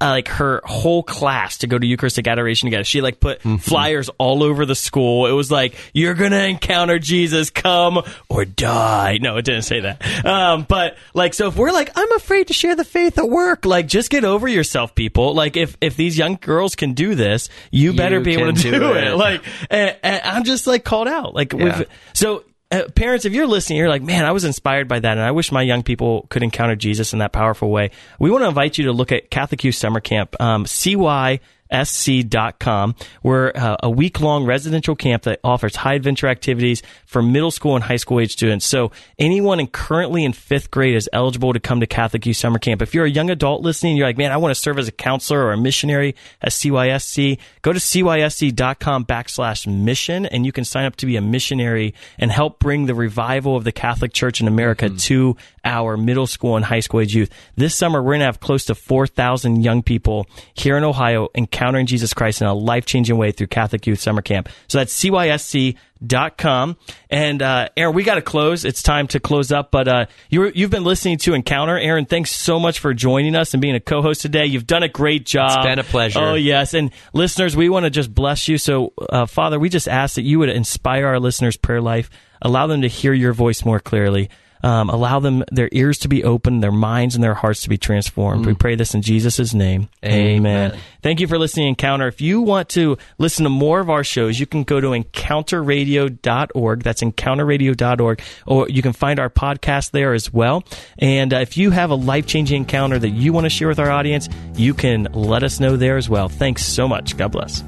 [0.00, 2.84] uh, like her whole class to go to Eucharistic adoration together.
[2.84, 3.56] She like put mm-hmm.
[3.56, 5.26] flyers all over the school.
[5.26, 9.18] It was like you're gonna encounter Jesus, come or die.
[9.20, 10.24] No, it didn't say that.
[10.24, 13.66] Um, but like so, if we're like I'm afraid to share the faith at work,
[13.66, 15.34] like just get over yourself, people.
[15.34, 18.62] Like if if these young girls can do this, you, you better be able to
[18.62, 19.04] do, do it.
[19.04, 19.16] it.
[19.16, 21.34] Like, and, and I'm just like called out.
[21.34, 21.84] Like, yeah.
[22.12, 25.20] so uh, parents, if you're listening, you're like, man, I was inspired by that, and
[25.20, 27.90] I wish my young people could encounter Jesus in that powerful way.
[28.18, 31.40] We want to invite you to look at Catholic Youth Summer Camp, um, CY
[31.72, 32.94] sc.com.
[33.22, 37.74] We're uh, a week long residential camp that offers high adventure activities for middle school
[37.74, 38.66] and high school age students.
[38.66, 42.58] So anyone in currently in fifth grade is eligible to come to Catholic Youth Summer
[42.58, 42.82] Camp.
[42.82, 44.92] If you're a young adult listening, you're like, man, I want to serve as a
[44.92, 50.84] counselor or a missionary at CYSC, go to cysc.com backslash mission and you can sign
[50.84, 54.48] up to be a missionary and help bring the revival of the Catholic Church in
[54.48, 54.96] America mm-hmm.
[54.96, 57.30] to our middle school and high school age youth.
[57.56, 61.50] This summer, we're going to have close to 4,000 young people here in Ohio and
[61.56, 64.48] encountering Jesus Christ in a life changing way through Catholic Youth Summer Camp.
[64.68, 65.76] So that's CYSC
[66.06, 66.76] dot com.
[67.08, 68.66] And uh aaron we got to close.
[68.66, 71.78] It's time to close up but uh you you've been listening to encounter.
[71.78, 74.44] Aaron thanks so much for joining us and being a co-host today.
[74.44, 75.52] You've done a great job.
[75.56, 76.18] It's been a pleasure.
[76.20, 76.74] oh yes.
[76.74, 78.58] And listeners we want to just bless you.
[78.58, 82.10] So uh, father we just ask that you would inspire our listeners prayer life.
[82.42, 84.28] Allow them to hear your voice more clearly
[84.66, 87.78] um, allow them their ears to be open their minds and their hearts to be
[87.78, 90.78] transformed we pray this in jesus' name Amen.
[91.06, 92.08] Thank you for listening Encounter.
[92.08, 96.82] If you want to listen to more of our shows, you can go to encounterradio.org.
[96.82, 98.22] That's encounterradio.org.
[98.46, 100.64] Or you can find our podcast there as well.
[100.98, 103.78] And uh, if you have a life changing encounter that you want to share with
[103.78, 106.28] our audience, you can let us know there as well.
[106.28, 107.16] Thanks so much.
[107.16, 107.62] God bless.